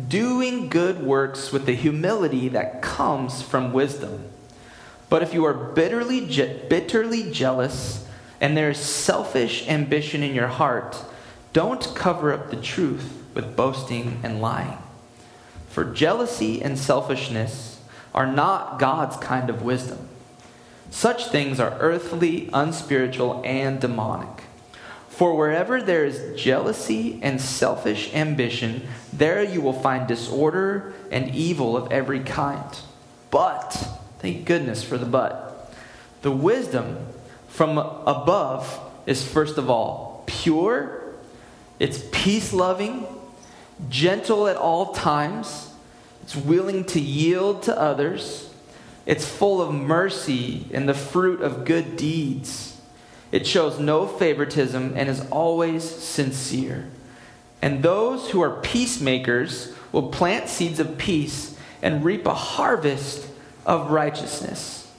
doing 0.09 0.69
good 0.69 1.03
works 1.03 1.51
with 1.53 1.67
the 1.67 1.75
humility 1.75 2.49
that 2.49 2.81
comes 2.81 3.43
from 3.43 3.73
wisdom. 3.73 4.25
But 5.09 5.23
if 5.23 5.35
you 5.35 5.45
are 5.45 5.53
bitterly, 5.53 6.27
je- 6.27 6.63
bitterly 6.69 7.31
jealous 7.33 8.07
and 8.41 8.57
there 8.57 8.71
is 8.71 8.79
selfish 8.79 9.69
ambition 9.69 10.23
in 10.23 10.35
your 10.35 10.47
heart, 10.47 11.05
don't 11.53 11.95
cover 11.95 12.33
up 12.33 12.51
the 12.51 12.57
truth 12.57 13.20
with 13.35 13.57
boasting 13.57 14.21
and 14.23 14.41
lying. 14.41 14.79
For 15.69 15.85
jealousy 15.85 16.63
and 16.63 16.79
selfishness 16.79 17.81
are 18.15 18.27
not 18.27 18.79
God's 18.79 19.17
kind 19.17 19.49
of 19.49 19.63
wisdom. 19.63 20.09
Such 20.91 21.27
things 21.27 21.61
are 21.61 21.77
earthly, 21.79 22.51
unspiritual, 22.53 23.43
and 23.45 23.81
demonic. 23.81 24.45
For 25.09 25.37
wherever 25.37 25.81
there 25.83 26.05
is 26.05 26.41
jealousy 26.41 27.21
and 27.23 27.41
selfish 27.41 28.13
ambition, 28.15 28.89
there 29.13 29.43
you 29.43 29.61
will 29.61 29.73
find 29.75 30.09
disorder 30.09 30.95
and 31.11 31.35
evil 31.35 31.77
of 31.77 31.93
every 31.93 32.21
kind. 32.21 32.79
But, 33.31 33.71
thank 34.19 34.47
goodness 34.47 34.83
for 34.83 34.99
the 34.99 35.07
but, 35.07 35.73
the 36.23 36.33
wisdom 36.33 37.07
from 37.49 37.79
above 37.79 38.81
is 39.07 39.27
first 39.27 39.59
of 39.59 39.71
all 39.71 40.25
pure, 40.27 41.03
it's 41.79 42.03
peace 42.13 42.53
loving, 42.53 43.07
gentle 43.89 44.47
at 44.49 44.57
all 44.57 44.93
times, 44.93 45.71
it's 46.23 46.37
willing 46.37 46.85
to 46.87 47.01
yield 47.01 47.63
to 47.65 47.79
others, 47.79 48.53
it's 49.07 49.27
full 49.27 49.61
of 49.61 49.75
mercy 49.75 50.67
and 50.73 50.89
the 50.89 50.95
fruit 50.95 51.41
of 51.41 51.65
good 51.65 51.97
deeds. 51.97 52.81
It 53.33 53.47
shows 53.47 53.79
no 53.79 54.07
favoritism 54.07 54.95
and 54.97 55.09
is 55.09 55.27
always 55.31 55.85
sincere. 55.85 56.89
And 57.63 57.83
those 57.83 58.31
who 58.31 58.41
are 58.43 58.61
peacemakers 58.61 59.75
will 59.93 60.09
plant 60.09 60.49
seeds 60.49 60.81
of 60.81 60.99
peace 60.99 61.57
and 61.83 62.05
reap 62.05 62.27
a 62.27 62.35
harvest 62.35 63.27
of 63.67 63.91
righteousness. 63.91 64.91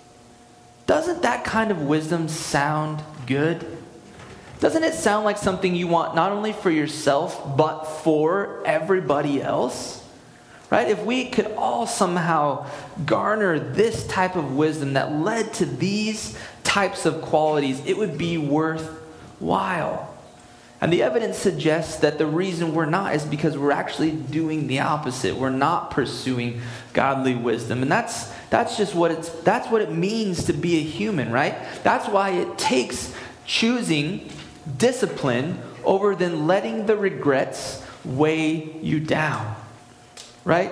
Doesn't 0.88 1.22
that 1.22 1.44
kind 1.44 1.72
of 1.72 1.82
wisdom 1.84 2.28
sound 2.28 3.04
good? 3.26 3.78
Doesn't 4.62 4.84
it 4.84 4.94
sound 4.94 5.26
like 5.26 5.40
something 5.40 5.76
you 5.76 5.88
want 5.88 6.14
not 6.14 6.32
only 6.32 6.54
for 6.54 6.70
yourself, 6.70 7.58
but 7.58 7.84
for 7.84 8.62
everybody 8.64 9.42
else? 9.42 10.08
Right? 10.70 10.88
If 10.88 11.04
we 11.04 11.26
could 11.26 11.48
all 11.58 11.88
somehow 11.88 12.68
garner 13.06 13.60
this 13.60 14.06
type 14.06 14.36
of 14.36 14.56
wisdom 14.56 14.94
that 14.94 15.12
led 15.12 15.52
to 15.56 15.66
these 15.66 16.38
types 16.64 17.08
of 17.08 17.24
qualities, 17.24 17.82
it 17.88 17.98
would 17.98 18.20
be 18.20 18.38
worthwhile. 18.38 20.08
And 20.80 20.94
the 20.94 21.02
evidence 21.02 21.38
suggests 21.40 21.98
that 21.98 22.20
the 22.20 22.28
reason 22.28 22.76
we're 22.76 22.86
not 22.86 23.16
is 23.16 23.26
because 23.26 23.58
we're 23.58 23.72
actually 23.72 24.12
doing 24.12 24.68
the 24.68 24.80
opposite. 24.80 25.36
We're 25.36 25.50
not 25.50 25.90
pursuing 25.90 26.62
godly 26.94 27.34
wisdom. 27.34 27.82
And 27.82 27.92
that's 27.92 28.32
that's 28.52 28.78
just 28.78 28.94
what 28.94 29.10
it's 29.10 29.30
that's 29.30 29.70
what 29.70 29.82
it 29.82 29.92
means 29.92 30.46
to 30.46 30.54
be 30.54 30.78
a 30.78 30.84
human, 30.84 31.32
right? 31.32 31.56
That's 31.84 32.08
why 32.08 32.30
it 32.30 32.60
takes 32.60 33.14
choosing 33.46 34.30
discipline 34.78 35.62
over 35.84 36.16
than 36.16 36.48
letting 36.48 36.86
the 36.86 36.96
regrets 36.96 37.84
weigh 38.06 38.74
you 38.82 39.00
down. 39.00 39.56
Right? 40.44 40.72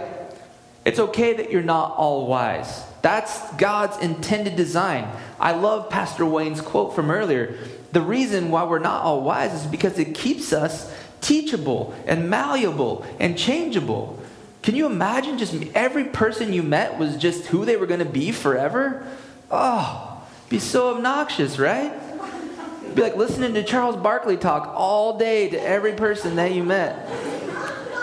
It's 0.85 0.99
okay 0.99 1.33
that 1.33 1.51
you're 1.51 1.61
not 1.61 1.95
all 1.95 2.27
wise. 2.27 2.83
That's 3.01 3.53
God's 3.55 3.97
intended 3.97 4.55
design. 4.55 5.07
I 5.39 5.51
love 5.51 5.89
Pastor 5.89 6.25
Wayne's 6.25 6.61
quote 6.61 6.95
from 6.95 7.11
earlier. 7.11 7.57
The 7.91 8.01
reason 8.01 8.51
why 8.51 8.63
we're 8.65 8.79
not 8.79 9.03
all 9.03 9.21
wise 9.21 9.53
is 9.53 9.65
because 9.65 9.97
it 9.99 10.15
keeps 10.15 10.53
us 10.53 10.93
teachable 11.21 11.93
and 12.05 12.29
malleable 12.29 13.05
and 13.19 13.37
changeable. 13.37 14.19
Can 14.61 14.75
you 14.75 14.85
imagine 14.85 15.37
just 15.37 15.55
every 15.73 16.05
person 16.05 16.53
you 16.53 16.63
met 16.63 16.97
was 16.97 17.17
just 17.17 17.47
who 17.47 17.65
they 17.65 17.77
were 17.77 17.87
going 17.87 17.99
to 17.99 18.05
be 18.05 18.31
forever? 18.31 19.07
Oh, 19.49 20.21
be 20.49 20.59
so 20.59 20.95
obnoxious, 20.95 21.57
right? 21.57 21.93
Be 22.99 23.03
like 23.03 23.15
listening 23.15 23.53
to 23.53 23.63
Charles 23.63 23.95
Barkley 23.95 24.35
talk 24.35 24.73
all 24.75 25.17
day 25.17 25.47
to 25.51 25.61
every 25.63 25.93
person 25.93 26.35
that 26.35 26.51
you 26.53 26.65
met. 26.65 27.09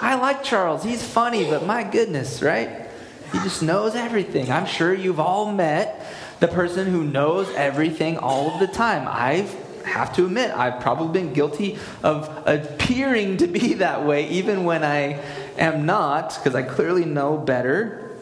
I 0.00 0.14
like 0.14 0.42
Charles. 0.42 0.82
He's 0.82 1.06
funny, 1.06 1.44
but 1.44 1.66
my 1.66 1.82
goodness, 1.82 2.40
right? 2.40 2.88
He 3.30 3.38
just 3.40 3.62
knows 3.62 3.94
everything. 3.94 4.50
I'm 4.50 4.64
sure 4.64 4.94
you've 4.94 5.20
all 5.20 5.52
met 5.52 6.02
the 6.40 6.48
person 6.48 6.86
who 6.86 7.04
knows 7.04 7.46
everything 7.56 8.16
all 8.16 8.50
of 8.50 8.58
the 8.58 8.66
time. 8.66 9.06
I 9.06 9.46
have 9.84 10.14
to 10.14 10.24
admit, 10.24 10.50
I've 10.52 10.80
probably 10.80 11.20
been 11.20 11.34
guilty 11.34 11.78
of 12.02 12.30
appearing 12.46 13.36
to 13.36 13.46
be 13.46 13.74
that 13.84 14.06
way, 14.06 14.26
even 14.30 14.64
when 14.64 14.82
I 14.82 15.22
am 15.58 15.84
not, 15.84 16.34
because 16.36 16.54
I 16.54 16.62
clearly 16.62 17.04
know 17.04 17.36
better. 17.36 18.16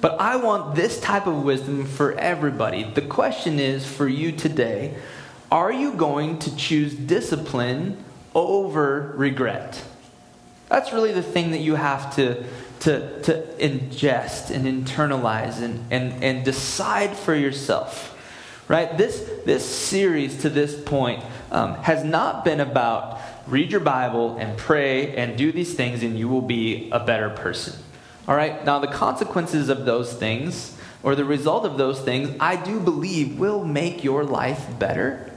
But 0.00 0.18
I 0.18 0.36
want 0.36 0.76
this 0.76 0.98
type 0.98 1.26
of 1.26 1.42
wisdom 1.42 1.84
for 1.84 2.18
everybody. 2.18 2.84
The 2.84 3.02
question 3.02 3.60
is 3.60 3.84
for 3.84 4.08
you 4.08 4.32
today 4.32 4.96
are 5.50 5.72
you 5.72 5.94
going 5.94 6.38
to 6.40 6.56
choose 6.56 6.94
discipline 6.94 8.02
over 8.34 9.12
regret? 9.16 9.82
That's 10.68 10.92
really 10.92 11.12
the 11.12 11.22
thing 11.22 11.52
that 11.52 11.60
you 11.60 11.74
have 11.74 12.14
to 12.16 12.44
to, 12.80 13.22
to 13.22 13.42
ingest 13.58 14.50
and 14.50 14.64
internalize 14.64 15.60
and, 15.60 15.84
and, 15.90 16.22
and 16.22 16.44
decide 16.44 17.16
for 17.16 17.34
yourself. 17.34 18.14
Right? 18.68 18.96
This, 18.98 19.28
this 19.46 19.64
series 19.64 20.42
to 20.42 20.50
this 20.50 20.80
point 20.80 21.24
um, 21.50 21.76
has 21.76 22.04
not 22.04 22.44
been 22.44 22.60
about 22.60 23.18
read 23.46 23.72
your 23.72 23.80
Bible 23.80 24.36
and 24.36 24.58
pray 24.58 25.16
and 25.16 25.38
do 25.38 25.52
these 25.52 25.74
things 25.74 26.02
and 26.02 26.18
you 26.18 26.28
will 26.28 26.42
be 26.42 26.90
a 26.92 27.00
better 27.00 27.30
person. 27.30 27.74
All 28.26 28.36
right? 28.36 28.62
Now, 28.64 28.78
the 28.78 28.88
consequences 28.88 29.70
of 29.70 29.86
those 29.86 30.12
things 30.12 30.76
or 31.02 31.14
the 31.14 31.24
result 31.24 31.64
of 31.64 31.78
those 31.78 32.00
things, 32.00 32.36
I 32.38 32.56
do 32.56 32.78
believe 32.78 33.38
will 33.38 33.64
make 33.64 34.04
your 34.04 34.22
life 34.22 34.66
better. 34.78 35.27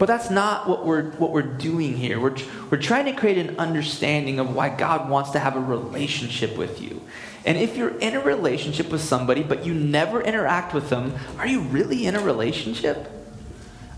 But 0.00 0.06
that's 0.06 0.30
not 0.30 0.66
what 0.66 0.86
we're, 0.86 1.10
what 1.10 1.30
we're 1.30 1.42
doing 1.42 1.94
here. 1.94 2.18
We're, 2.18 2.34
we're 2.70 2.80
trying 2.80 3.04
to 3.04 3.12
create 3.12 3.36
an 3.36 3.58
understanding 3.58 4.38
of 4.38 4.54
why 4.54 4.70
God 4.70 5.10
wants 5.10 5.32
to 5.32 5.38
have 5.38 5.56
a 5.56 5.60
relationship 5.60 6.56
with 6.56 6.80
you. 6.80 7.02
And 7.44 7.58
if 7.58 7.76
you're 7.76 7.98
in 7.98 8.14
a 8.14 8.20
relationship 8.20 8.88
with 8.88 9.02
somebody, 9.02 9.42
but 9.42 9.66
you 9.66 9.74
never 9.74 10.22
interact 10.22 10.72
with 10.72 10.88
them, 10.88 11.12
are 11.36 11.46
you 11.46 11.60
really 11.60 12.06
in 12.06 12.16
a 12.16 12.20
relationship? 12.20 13.10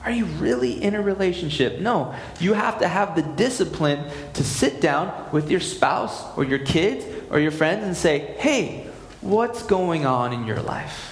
Are 0.05 0.11
you 0.11 0.25
really 0.25 0.83
in 0.83 0.97
a 0.97 1.01
relationship? 1.01 1.79
No. 1.79 2.17
You 2.41 2.55
have 2.55 2.81
to 2.81 2.89
have 2.89 3.15
the 3.15 3.23
discipline 3.23 4.11
to 4.33 4.43
sit 4.43 4.81
down 4.81 5.29
with 5.31 5.53
your 5.53 5.61
spouse 5.61 6.37
or 6.37 6.43
your 6.43 6.59
kids 6.59 7.07
or 7.31 7.39
your 7.39 7.53
friends 7.53 7.85
and 7.85 7.97
say, 7.97 8.35
hey, 8.41 8.91
what's 9.21 9.63
going 9.63 10.05
on 10.05 10.33
in 10.33 10.49
your 10.49 10.63
life? 10.63 11.11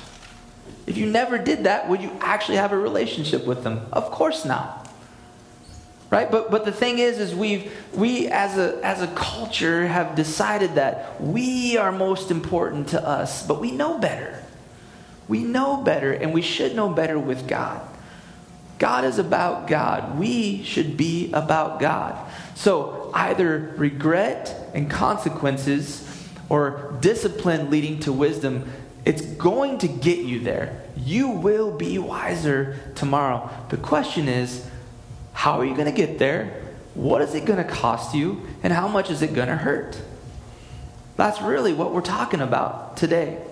If 0.88 0.98
you 0.98 1.06
never 1.06 1.38
did 1.38 1.62
that, 1.62 1.88
would 1.88 2.02
you 2.02 2.10
actually 2.20 2.56
have 2.56 2.72
a 2.72 2.76
relationship 2.76 3.46
with 3.46 3.62
them? 3.62 3.86
Of 3.92 4.10
course 4.10 4.44
not 4.44 4.79
right? 6.10 6.30
But 6.30 6.50
but 6.50 6.64
the 6.64 6.72
thing 6.72 6.98
is 6.98 7.18
is 7.18 7.34
we've 7.34 7.72
we 7.94 8.28
as 8.28 8.58
a 8.58 8.84
as 8.84 9.00
a 9.00 9.06
culture 9.08 9.86
have 9.86 10.14
decided 10.14 10.74
that 10.74 11.20
we 11.20 11.76
are 11.76 11.92
most 11.92 12.30
important 12.30 12.88
to 12.88 13.02
us 13.06 13.46
but 13.46 13.60
we 13.60 13.70
know 13.70 13.98
better. 13.98 14.42
We 15.28 15.44
know 15.44 15.78
better 15.78 16.12
and 16.12 16.34
we 16.34 16.42
should 16.42 16.74
know 16.74 16.88
better 16.88 17.18
with 17.18 17.48
god. 17.48 17.86
God 18.78 19.04
is 19.04 19.18
about 19.18 19.68
god. 19.68 20.18
We 20.18 20.64
should 20.64 20.96
be 20.96 21.30
about 21.32 21.80
god. 21.80 22.18
So 22.54 23.10
either 23.14 23.74
regret 23.76 24.70
and 24.74 24.90
consequences 24.90 26.06
or 26.48 26.96
discipline 27.00 27.70
leading 27.70 28.00
to 28.00 28.12
wisdom 28.12 28.70
it's 29.04 29.22
going 29.22 29.78
to 29.78 29.88
get 29.88 30.18
you 30.18 30.40
there. 30.40 30.82
You 30.96 31.30
will 31.30 31.72
be 31.72 31.98
wiser 31.98 32.78
tomorrow. 32.94 33.48
The 33.70 33.78
question 33.78 34.28
is 34.28 34.68
how 35.40 35.58
are 35.58 35.64
you 35.64 35.72
going 35.72 35.86
to 35.86 35.90
get 36.06 36.18
there? 36.18 36.52
What 36.92 37.22
is 37.22 37.34
it 37.34 37.46
going 37.46 37.56
to 37.56 37.64
cost 37.64 38.14
you? 38.14 38.46
And 38.62 38.74
how 38.74 38.88
much 38.88 39.08
is 39.08 39.22
it 39.22 39.32
going 39.32 39.48
to 39.48 39.56
hurt? 39.56 39.98
That's 41.16 41.40
really 41.40 41.72
what 41.72 41.94
we're 41.94 42.02
talking 42.02 42.42
about 42.42 42.98
today. 42.98 43.42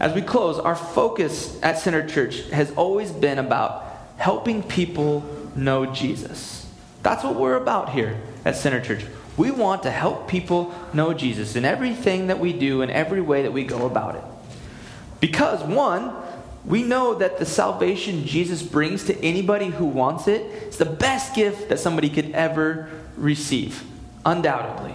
As 0.00 0.14
we 0.14 0.22
close, 0.22 0.58
our 0.58 0.74
focus 0.74 1.62
at 1.62 1.78
Center 1.78 2.08
Church 2.08 2.40
has 2.52 2.70
always 2.70 3.12
been 3.12 3.38
about 3.38 3.84
helping 4.16 4.62
people 4.62 5.26
know 5.54 5.84
Jesus. 5.84 6.66
That's 7.02 7.22
what 7.22 7.34
we're 7.34 7.56
about 7.56 7.90
here 7.90 8.18
at 8.46 8.56
Center 8.56 8.80
Church. 8.80 9.04
We 9.36 9.50
want 9.50 9.82
to 9.82 9.90
help 9.90 10.26
people 10.26 10.74
know 10.94 11.12
Jesus 11.12 11.54
in 11.54 11.66
everything 11.66 12.28
that 12.28 12.40
we 12.40 12.54
do 12.54 12.80
and 12.80 12.90
every 12.90 13.20
way 13.20 13.42
that 13.42 13.52
we 13.52 13.64
go 13.64 13.84
about 13.84 14.14
it. 14.14 14.24
Because, 15.20 15.62
one, 15.62 16.14
we 16.68 16.82
know 16.82 17.14
that 17.14 17.38
the 17.38 17.46
salvation 17.46 18.26
Jesus 18.26 18.62
brings 18.62 19.04
to 19.04 19.18
anybody 19.24 19.68
who 19.68 19.86
wants 19.86 20.28
it 20.28 20.42
is 20.68 20.76
the 20.76 20.84
best 20.84 21.34
gift 21.34 21.70
that 21.70 21.80
somebody 21.80 22.10
could 22.10 22.30
ever 22.32 22.90
receive, 23.16 23.82
undoubtedly. 24.26 24.94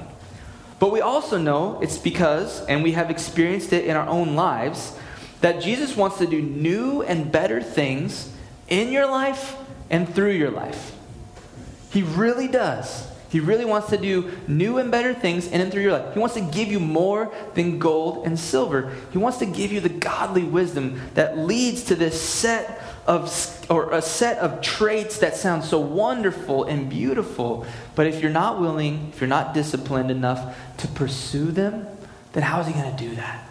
But 0.78 0.92
we 0.92 1.02
also 1.02 1.40
know 1.40 1.80
it's 1.82 1.98
because, 1.98 2.64
and 2.66 2.84
we 2.84 2.92
have 2.92 3.10
experienced 3.10 3.74
it 3.74 3.86
in 3.86 3.96
our 3.96 4.08
own 4.08 4.36
lives, 4.36 4.96
that 5.42 5.64
Jesus 5.64 5.98
wants 5.98 6.20
to 6.20 6.28
do 6.28 6.42
new 6.42 7.02
and 7.02 7.32
better 7.32 7.62
things 7.62 8.32
in 8.68 8.92
your 8.92 9.08
life 9.08 9.56
and 9.90 10.08
through 10.08 10.34
your 10.34 10.52
life. 10.52 10.96
He 11.90 12.04
really 12.04 12.48
does. 12.48 13.08
He 13.34 13.40
really 13.40 13.66
wants 13.66 13.90
to 13.90 13.98
do 13.98 14.30
new 14.48 14.78
and 14.78 14.92
better 14.92 15.12
things 15.12 15.48
in 15.48 15.60
and 15.60 15.72
through 15.72 15.82
your 15.82 15.94
life. 15.94 16.14
He 16.14 16.20
wants 16.20 16.36
to 16.36 16.42
give 16.42 16.68
you 16.68 16.80
more 16.80 17.34
than 17.56 17.80
gold 17.80 18.28
and 18.28 18.38
silver. 18.38 18.94
He 19.12 19.18
wants 19.18 19.40
to 19.40 19.48
give 19.48 19.72
you 19.72 19.80
the 19.80 19.90
godly 19.90 20.44
wisdom 20.44 21.02
that 21.16 21.36
leads 21.36 21.86
to 21.86 21.96
this 21.96 22.22
set 22.22 22.80
of 23.08 23.66
or 23.72 23.92
a 23.92 24.04
set 24.04 24.38
of 24.38 24.62
traits 24.62 25.18
that 25.18 25.36
sound 25.36 25.64
so 25.64 25.80
wonderful 25.80 26.66
and 26.66 26.92
beautiful. 26.92 27.66
But 27.96 28.06
if 28.06 28.22
you're 28.22 28.30
not 28.30 28.62
willing, 28.62 29.10
if 29.12 29.20
you're 29.20 29.28
not 29.28 29.56
disciplined 29.56 30.12
enough 30.12 30.56
to 30.78 30.88
pursue 30.90 31.50
them, 31.50 31.88
then 32.34 32.44
how 32.44 32.60
is 32.60 32.68
he 32.68 32.74
going 32.74 32.96
to 32.96 33.04
do 33.04 33.16
that? 33.16 33.50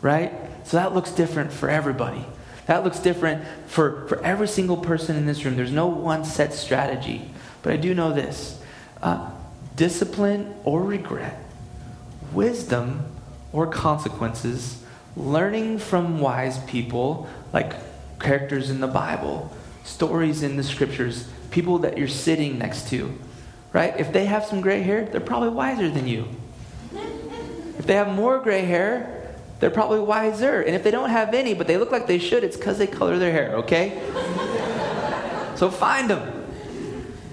Right? 0.00 0.32
So 0.64 0.78
that 0.78 0.94
looks 0.94 1.10
different 1.10 1.52
for 1.52 1.68
everybody. 1.68 2.24
That 2.64 2.82
looks 2.82 2.98
different 2.98 3.44
for, 3.66 4.08
for 4.08 4.24
every 4.24 4.48
single 4.48 4.78
person 4.78 5.16
in 5.16 5.26
this 5.26 5.44
room. 5.44 5.54
There's 5.54 5.70
no 5.70 5.88
one 5.88 6.24
set 6.24 6.54
strategy. 6.54 7.30
But 7.62 7.74
I 7.74 7.76
do 7.76 7.94
know 7.94 8.14
this 8.14 8.61
uh, 9.02 9.30
discipline 9.76 10.54
or 10.64 10.82
regret, 10.82 11.42
wisdom 12.32 13.04
or 13.52 13.66
consequences, 13.66 14.82
learning 15.16 15.78
from 15.78 16.20
wise 16.20 16.58
people 16.64 17.28
like 17.52 17.74
characters 18.18 18.70
in 18.70 18.80
the 18.80 18.86
Bible, 18.86 19.54
stories 19.84 20.42
in 20.42 20.56
the 20.56 20.62
scriptures, 20.62 21.28
people 21.50 21.78
that 21.78 21.98
you're 21.98 22.08
sitting 22.08 22.58
next 22.58 22.88
to, 22.88 23.18
right? 23.72 23.98
If 23.98 24.12
they 24.12 24.26
have 24.26 24.44
some 24.44 24.60
gray 24.60 24.82
hair, 24.82 25.04
they're 25.04 25.20
probably 25.20 25.50
wiser 25.50 25.90
than 25.90 26.06
you. 26.06 26.28
If 27.78 27.86
they 27.86 27.94
have 27.94 28.14
more 28.14 28.38
gray 28.38 28.62
hair, 28.62 29.34
they're 29.58 29.70
probably 29.70 30.00
wiser. 30.00 30.60
And 30.60 30.74
if 30.74 30.82
they 30.82 30.90
don't 30.90 31.10
have 31.10 31.34
any, 31.34 31.54
but 31.54 31.66
they 31.66 31.76
look 31.76 31.90
like 31.90 32.06
they 32.06 32.18
should, 32.18 32.44
it's 32.44 32.56
because 32.56 32.78
they 32.78 32.86
color 32.86 33.18
their 33.18 33.32
hair, 33.32 33.56
okay? 33.56 34.00
so 35.56 35.70
find 35.70 36.08
them. 36.08 36.46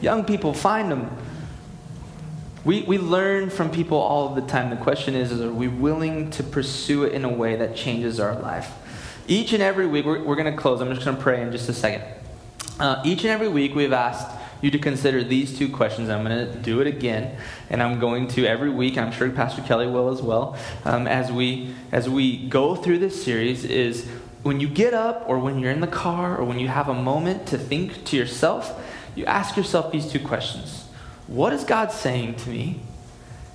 Young 0.02 0.24
people, 0.24 0.54
find 0.54 0.92
them. 0.92 1.10
We, 2.66 2.82
we 2.84 2.98
learn 2.98 3.50
from 3.50 3.72
people 3.72 3.98
all 3.98 4.36
the 4.36 4.42
time. 4.42 4.70
The 4.70 4.76
question 4.76 5.16
is, 5.16 5.32
is 5.32 5.42
are 5.42 5.52
we 5.52 5.68
willing 5.70 6.30
to 6.32 6.44
pursue 6.44 7.04
it 7.04 7.14
in 7.14 7.24
a 7.24 7.30
way 7.30 7.56
that 7.56 7.76
changes 7.76 8.20
our 8.20 8.36
life? 8.36 8.74
Each 9.28 9.54
and 9.54 9.64
every 9.64 9.88
week, 9.88 10.06
we're, 10.06 10.22
we're 10.22 10.36
going 10.36 10.54
to 10.54 10.60
close. 10.60 10.82
I'm 10.82 10.94
just 10.94 11.06
going 11.06 11.16
to 11.16 11.24
pray 11.24 11.42
in 11.42 11.52
just 11.52 11.70
a 11.70 11.74
second. 11.74 12.04
Uh, 12.80 13.02
each 13.06 13.24
and 13.24 13.30
every 13.30 13.48
week, 13.48 13.76
we've 13.76 13.94
asked 13.94 14.36
you 14.62 14.72
to 14.72 14.80
consider 14.80 15.24
these 15.24 15.58
two 15.58 15.70
questions. 15.70 16.10
I'm 16.10 16.26
going 16.26 16.52
to 16.52 16.54
do 16.60 16.82
it 16.82 16.88
again, 16.88 17.38
and 17.70 17.82
I'm 17.82 18.00
going 18.00 18.28
to 18.30 18.46
every 18.46 18.70
week. 18.70 18.98
I'm 18.98 19.12
sure 19.12 19.30
Pastor 19.30 19.62
Kelly 19.62 19.88
will 19.88 20.10
as 20.10 20.22
well. 20.22 20.58
Um, 20.84 21.08
as 21.08 21.32
we 21.32 21.74
as 21.94 22.10
we 22.10 22.48
go 22.50 22.76
through 22.76 23.00
this 23.00 23.24
series, 23.24 23.64
is 23.64 24.06
when 24.44 24.60
you 24.60 24.68
get 24.68 24.94
up, 24.94 25.24
or 25.28 25.40
when 25.40 25.60
you're 25.60 25.72
in 25.72 25.80
the 25.80 25.88
car, 25.88 26.38
or 26.38 26.44
when 26.44 26.60
you 26.60 26.68
have 26.68 26.90
a 26.90 26.94
moment 26.94 27.48
to 27.48 27.58
think 27.58 28.04
to 28.06 28.18
yourself, 28.18 28.78
you 29.16 29.24
ask 29.26 29.56
yourself 29.56 29.94
these 29.94 30.12
two 30.12 30.20
questions: 30.20 30.89
What 31.30 31.54
is 31.54 31.64
God 31.64 31.92
saying 31.92 32.36
to 32.38 32.50
me, 32.50 32.80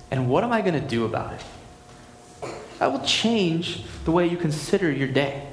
and 0.09 0.29
what 0.29 0.45
am 0.45 0.53
I 0.53 0.61
going 0.61 0.81
to 0.81 0.87
do 0.87 1.03
about 1.03 1.33
it? 1.33 2.53
That 2.79 2.93
will 2.93 3.05
change 3.05 3.83
the 4.05 4.11
way 4.11 4.27
you 4.27 4.37
consider 4.37 4.89
your 4.89 5.09
day. 5.09 5.45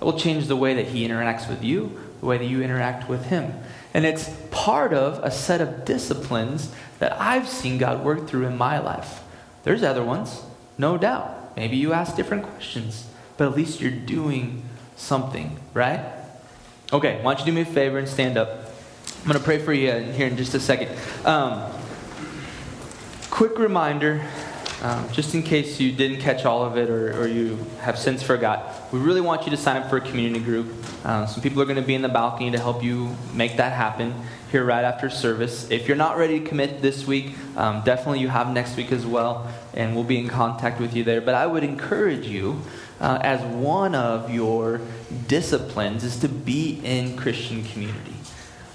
It 0.00 0.04
will 0.04 0.16
change 0.16 0.46
the 0.46 0.54
way 0.54 0.74
that 0.74 0.86
He 0.86 1.06
interacts 1.06 1.48
with 1.48 1.64
you, 1.64 1.98
the 2.20 2.26
way 2.26 2.38
that 2.38 2.44
you 2.44 2.62
interact 2.62 3.08
with 3.08 3.26
Him. 3.26 3.52
And 3.92 4.06
it's 4.06 4.30
part 4.52 4.92
of 4.92 5.18
a 5.24 5.30
set 5.32 5.60
of 5.60 5.84
disciplines 5.84 6.72
that 7.00 7.20
I've 7.20 7.48
seen 7.48 7.78
God 7.78 8.04
work 8.04 8.28
through 8.28 8.46
in 8.46 8.56
my 8.56 8.78
life. 8.78 9.22
There's 9.64 9.82
other 9.82 10.04
ones, 10.04 10.42
no 10.78 10.96
doubt. 10.96 11.56
Maybe 11.56 11.76
you 11.76 11.92
ask 11.92 12.14
different 12.14 12.44
questions, 12.44 13.08
but 13.36 13.48
at 13.48 13.56
least 13.56 13.80
you're 13.80 13.90
doing 13.90 14.62
something, 14.94 15.58
right? 15.74 16.12
Okay, 16.92 17.20
why 17.22 17.34
don't 17.34 17.40
you 17.40 17.46
do 17.46 17.56
me 17.56 17.62
a 17.62 17.64
favor 17.64 17.98
and 17.98 18.08
stand 18.08 18.38
up? 18.38 18.65
I'm 19.20 19.26
going 19.26 19.38
to 19.38 19.44
pray 19.44 19.58
for 19.58 19.72
you 19.72 19.92
here 19.92 20.26
in 20.26 20.36
just 20.36 20.54
a 20.54 20.60
second. 20.60 20.96
Um, 21.24 21.70
quick 23.30 23.58
reminder 23.58 24.26
um, 24.82 25.10
just 25.10 25.34
in 25.34 25.42
case 25.42 25.80
you 25.80 25.90
didn't 25.90 26.18
catch 26.18 26.44
all 26.44 26.62
of 26.62 26.76
it 26.76 26.90
or, 26.90 27.22
or, 27.22 27.26
you 27.26 27.56
have 27.80 27.98
since 27.98 28.22
forgot, 28.22 28.92
we 28.92 28.98
really 28.98 29.22
want 29.22 29.44
you 29.44 29.50
to 29.50 29.56
sign 29.56 29.78
up 29.78 29.88
for 29.88 29.96
a 29.96 30.00
community 30.02 30.44
group. 30.44 30.66
Uh, 31.02 31.24
some 31.24 31.42
people 31.42 31.62
are 31.62 31.64
going 31.64 31.76
to 31.76 31.82
be 31.82 31.94
in 31.94 32.02
the 32.02 32.10
balcony 32.10 32.50
to 32.50 32.58
help 32.58 32.82
you 32.82 33.16
make 33.32 33.56
that 33.56 33.72
happen 33.72 34.14
here 34.52 34.64
right 34.64 34.84
after 34.84 35.08
service. 35.08 35.70
If 35.70 35.88
you're 35.88 35.96
not 35.96 36.18
ready 36.18 36.40
to 36.40 36.46
commit 36.46 36.82
this 36.82 37.06
week, 37.06 37.34
um, 37.56 37.82
definitely 37.84 38.20
you 38.20 38.28
have 38.28 38.52
next 38.52 38.76
week 38.76 38.92
as 38.92 39.06
well, 39.06 39.50
and 39.72 39.94
we'll 39.94 40.04
be 40.04 40.18
in 40.18 40.28
contact 40.28 40.78
with 40.78 40.94
you 40.94 41.04
there. 41.04 41.22
But 41.22 41.34
I 41.34 41.46
would 41.46 41.64
encourage 41.64 42.26
you, 42.26 42.60
uh, 43.00 43.18
as 43.22 43.40
one 43.40 43.94
of 43.94 44.30
your 44.30 44.82
disciplines, 45.26 46.04
is 46.04 46.18
to 46.20 46.28
be 46.28 46.80
in 46.84 47.16
Christian 47.16 47.64
community. 47.64 48.15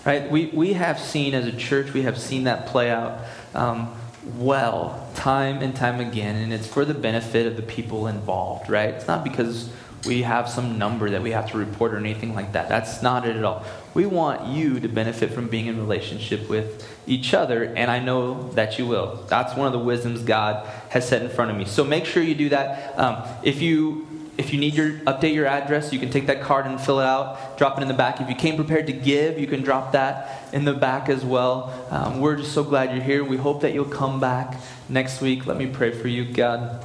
Right? 0.05 0.29
We, 0.31 0.47
we 0.47 0.73
have 0.73 0.99
seen 0.99 1.33
as 1.33 1.45
a 1.45 1.51
church, 1.51 1.93
we 1.93 2.03
have 2.03 2.17
seen 2.17 2.45
that 2.45 2.67
play 2.67 2.89
out. 2.89 3.19
Um, 3.53 3.95
well 4.37 5.07
time 5.15 5.61
and 5.61 5.75
time 5.75 5.99
again, 5.99 6.35
and 6.35 6.53
it's 6.53 6.67
for 6.67 6.85
the 6.85 6.93
benefit 6.93 7.47
of 7.47 7.55
the 7.55 7.61
people 7.61 8.07
involved, 8.07 8.69
right? 8.69 8.89
It's 8.89 9.07
not 9.07 9.23
because 9.23 9.69
we 10.05 10.23
have 10.23 10.49
some 10.49 10.77
number 10.79 11.11
that 11.11 11.21
we 11.21 11.31
have 11.31 11.51
to 11.51 11.57
report 11.57 11.93
or 11.93 11.97
anything 11.97 12.33
like 12.33 12.53
that. 12.53 12.69
That's 12.69 13.03
not 13.03 13.27
it 13.27 13.35
at 13.35 13.43
all. 13.43 13.63
We 13.93 14.05
want 14.05 14.47
you 14.47 14.79
to 14.79 14.87
benefit 14.87 15.31
from 15.31 15.47
being 15.47 15.67
in 15.67 15.77
relationship 15.77 16.49
with 16.49 16.87
each 17.05 17.33
other, 17.33 17.63
and 17.63 17.91
I 17.91 17.99
know 17.99 18.49
that 18.53 18.79
you 18.79 18.87
will. 18.87 19.23
That's 19.27 19.55
one 19.55 19.67
of 19.67 19.73
the 19.73 19.79
wisdoms 19.79 20.21
God 20.21 20.67
has 20.89 21.07
set 21.07 21.21
in 21.21 21.29
front 21.29 21.51
of 21.51 21.57
me. 21.57 21.65
So 21.65 21.83
make 21.83 22.05
sure 22.05 22.23
you 22.23 22.35
do 22.35 22.49
that. 22.49 22.97
Um, 22.97 23.23
if 23.43 23.61
you 23.61 24.07
if 24.41 24.51
you 24.51 24.60
need 24.60 24.73
your 24.73 24.93
update 25.01 25.36
your 25.36 25.45
address, 25.45 25.93
you 25.93 25.99
can 25.99 26.10
take 26.10 26.25
that 26.25 26.41
card 26.41 26.65
and 26.65 26.82
fill 26.82 26.99
it 26.99 27.06
out, 27.06 27.58
drop 27.60 27.77
it 27.77 27.84
in 27.84 27.88
the 27.88 27.93
back. 27.93 28.19
If 28.19 28.27
you 28.27 28.36
came 28.36 28.56
prepared 28.56 28.88
to 28.88 28.93
give, 28.93 29.39
you 29.39 29.45
can 29.45 29.62
drop 29.62 29.91
that 29.91 30.49
in 30.51 30.65
the 30.65 30.73
back 30.73 31.10
as 31.10 31.23
well. 31.23 31.71
Um, 31.91 32.19
we're 32.19 32.38
just 32.38 32.51
so 32.51 32.63
glad 32.63 32.91
you're 32.91 33.04
here. 33.04 33.23
We 33.23 33.38
hope 33.38 33.62
that 33.62 33.73
you'll 33.73 33.86
come 33.86 34.19
back 34.19 34.60
next 34.89 35.21
week. 35.21 35.45
Let 35.45 35.58
me 35.58 35.67
pray 35.67 35.91
for 35.91 36.08
you, 36.08 36.25
God. 36.25 36.84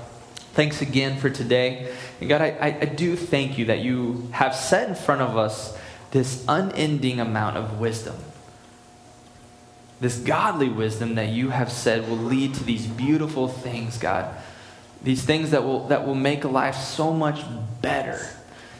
Thanks 0.53 0.83
again 0.83 1.19
for 1.19 1.31
today. 1.31 1.93
And 2.21 2.29
God, 2.29 2.43
I, 2.43 2.79
I 2.81 2.85
do 2.85 3.17
thank 3.17 3.57
you 3.57 3.65
that 3.67 3.81
you 3.81 4.29
have 4.33 4.55
set 4.55 4.89
in 4.89 4.95
front 4.95 5.23
of 5.23 5.37
us 5.39 5.77
this 6.11 6.45
unending 6.47 7.21
amount 7.21 7.57
of 7.57 7.81
wisdom. 7.81 8.17
This 9.99 10.19
godly 10.19 10.69
wisdom 10.69 11.15
that 11.15 11.31
you 11.31 11.49
have 11.51 11.73
said 11.73 12.07
will 12.07 12.19
lead 12.19 12.53
to 12.55 12.65
these 12.65 12.87
beautiful 12.87 13.49
things, 13.49 13.97
God 13.97 14.37
these 15.07 15.23
things 15.23 15.53
that 15.53 15.63
will, 15.63 15.87
that 15.87 16.05
will 16.05 16.17
make 16.17 16.43
life 16.43 16.75
so 16.75 17.13
much 17.13 17.41
better. 17.81 18.19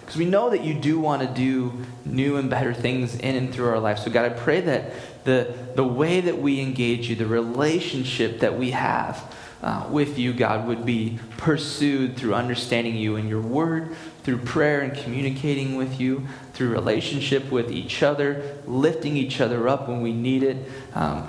Because 0.01 0.17
we 0.17 0.25
know 0.25 0.51
that 0.51 0.65
you 0.65 0.75
do 0.75 0.99
want 0.99 1.23
to 1.23 1.29
do 1.29 1.85
new 2.05 2.37
and 2.37 2.51
better 2.51 2.75
things 2.75 3.15
in 3.15 3.37
and 3.37 3.55
through 3.55 3.69
our 3.69 3.79
life. 3.79 4.01
So, 4.01 4.11
God, 4.11 4.25
I 4.25 4.31
pray 4.31 4.61
that 4.63 4.93
the, 5.23 5.55
the 5.77 5.85
way 5.85 6.21
that 6.21 6.39
we 6.39 6.61
engage 6.61 7.09
you, 7.09 7.15
the 7.15 7.27
relationship 7.27 8.41
that 8.41 8.59
we 8.59 8.73
have 8.73 9.23
uh, 9.67 9.85
with 9.91 10.17
you, 10.17 10.33
God, 10.33 10.69
would 10.69 10.87
be 10.87 11.19
pursued 11.39 12.17
through 12.17 12.35
understanding 12.35 12.95
you 12.95 13.17
and 13.17 13.29
your 13.29 13.41
word, 13.41 13.97
through 14.23 14.39
prayer 14.39 14.83
and 14.83 14.97
communicating 14.97 15.75
with 15.75 16.01
you, 16.01 16.25
through 16.53 16.69
relationship 16.69 17.51
with 17.51 17.73
each 17.73 18.01
other, 18.01 18.59
lifting 18.65 19.17
each 19.17 19.41
other 19.41 19.69
up 19.69 19.89
when 19.89 20.03
we 20.03 20.13
need 20.13 20.45
it, 20.45 20.57
um, 20.95 21.27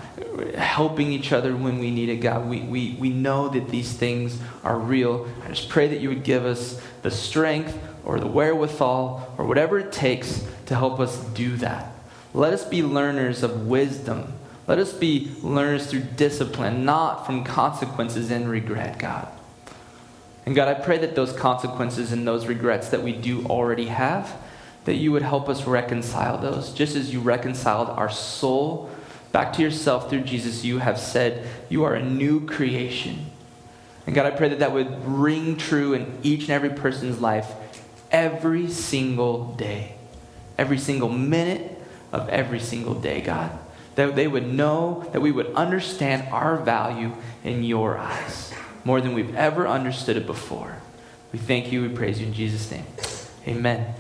helping 0.56 1.12
each 1.12 1.34
other 1.34 1.56
when 1.56 1.80
we 1.80 1.90
need 1.90 2.10
it, 2.10 2.18
God. 2.18 2.48
We, 2.48 2.60
we, 2.60 2.96
we 3.00 3.10
know 3.10 3.50
that 3.50 3.70
these 3.70 3.94
things 3.94 4.40
are 4.64 4.78
real. 4.78 5.28
I 5.44 5.48
just 5.48 5.70
pray 5.70 5.88
that 5.88 6.00
you 6.00 6.10
would 6.10 6.24
give 6.24 6.46
us 6.46 6.80
the 7.02 7.10
strength 7.10 7.76
or 8.06 8.20
the 8.20 8.28
wherewithal 8.28 9.34
or 9.40 9.48
whatever 9.48 9.80
it 9.80 9.92
takes 9.92 10.46
to 10.68 10.76
help 10.76 11.00
us 11.00 11.18
do 11.30 11.58
that. 11.58 11.92
Let 12.36 12.54
us 12.54 12.64
be 12.64 12.84
learners 12.84 13.42
of 13.42 13.66
wisdom. 13.66 14.34
Let 14.68 14.80
us 14.80 14.92
be 14.92 15.32
learners 15.42 15.88
through 15.88 16.02
discipline, 16.18 16.84
not 16.84 17.26
from 17.26 17.46
consequences 17.46 18.30
and 18.30 18.50
regret, 18.50 19.00
God. 19.00 19.30
And 20.46 20.56
God, 20.56 20.68
I 20.68 20.74
pray 20.74 20.98
that 21.00 21.16
those 21.16 21.34
consequences 21.34 22.12
and 22.12 22.28
those 22.28 22.48
regrets 22.48 22.90
that 22.90 23.02
we 23.02 23.14
do 23.14 23.46
already 23.46 23.88
have, 23.88 24.36
that 24.86 24.96
you 24.96 25.12
would 25.14 25.22
help 25.22 25.50
us 25.50 25.66
reconcile 25.66 26.38
those. 26.38 26.74
Just 26.74 26.96
as 26.96 27.14
you 27.14 27.22
reconciled 27.22 27.90
our 27.90 28.10
soul 28.10 28.90
back 29.32 29.54
to 29.54 29.62
yourself 29.62 30.10
through 30.10 30.22
Jesus, 30.22 30.64
you 30.64 30.80
have 30.80 31.00
said 31.00 31.48
you 31.70 31.84
are 31.84 31.96
a 31.96 32.04
new 32.04 32.46
creation. 32.46 33.26
And 34.06 34.16
God, 34.16 34.26
I 34.26 34.32
pray 34.32 34.50
that 34.50 34.60
that 34.60 34.72
would 34.72 35.06
ring 35.06 35.58
true 35.58 35.94
in 35.94 36.18
each 36.24 36.44
and 36.44 36.52
every 36.52 36.70
person's 36.70 37.20
life 37.20 37.54
every 38.10 38.70
single 38.70 39.54
day, 39.54 39.96
every 40.58 40.78
single 40.78 41.10
minute 41.10 41.78
of 42.12 42.28
every 42.30 42.60
single 42.60 42.94
day, 42.94 43.22
God. 43.22 43.52
That 43.98 44.16
they 44.16 44.28
would 44.28 44.48
know, 44.48 45.10
that 45.12 45.22
we 45.22 45.32
would 45.32 45.54
understand 45.56 46.30
our 46.32 46.58
value 46.58 47.14
in 47.44 47.64
your 47.64 47.98
eyes 47.98 48.54
more 48.84 49.02
than 49.02 49.14
we've 49.14 49.36
ever 49.36 49.68
understood 49.68 50.16
it 50.18 50.26
before. 50.26 50.78
We 51.34 51.40
thank 51.40 51.72
you, 51.72 51.82
we 51.82 51.90
praise 51.90 52.22
you 52.22 52.28
in 52.28 52.34
Jesus' 52.34 52.72
name. 52.72 52.86
Amen. 53.48 53.94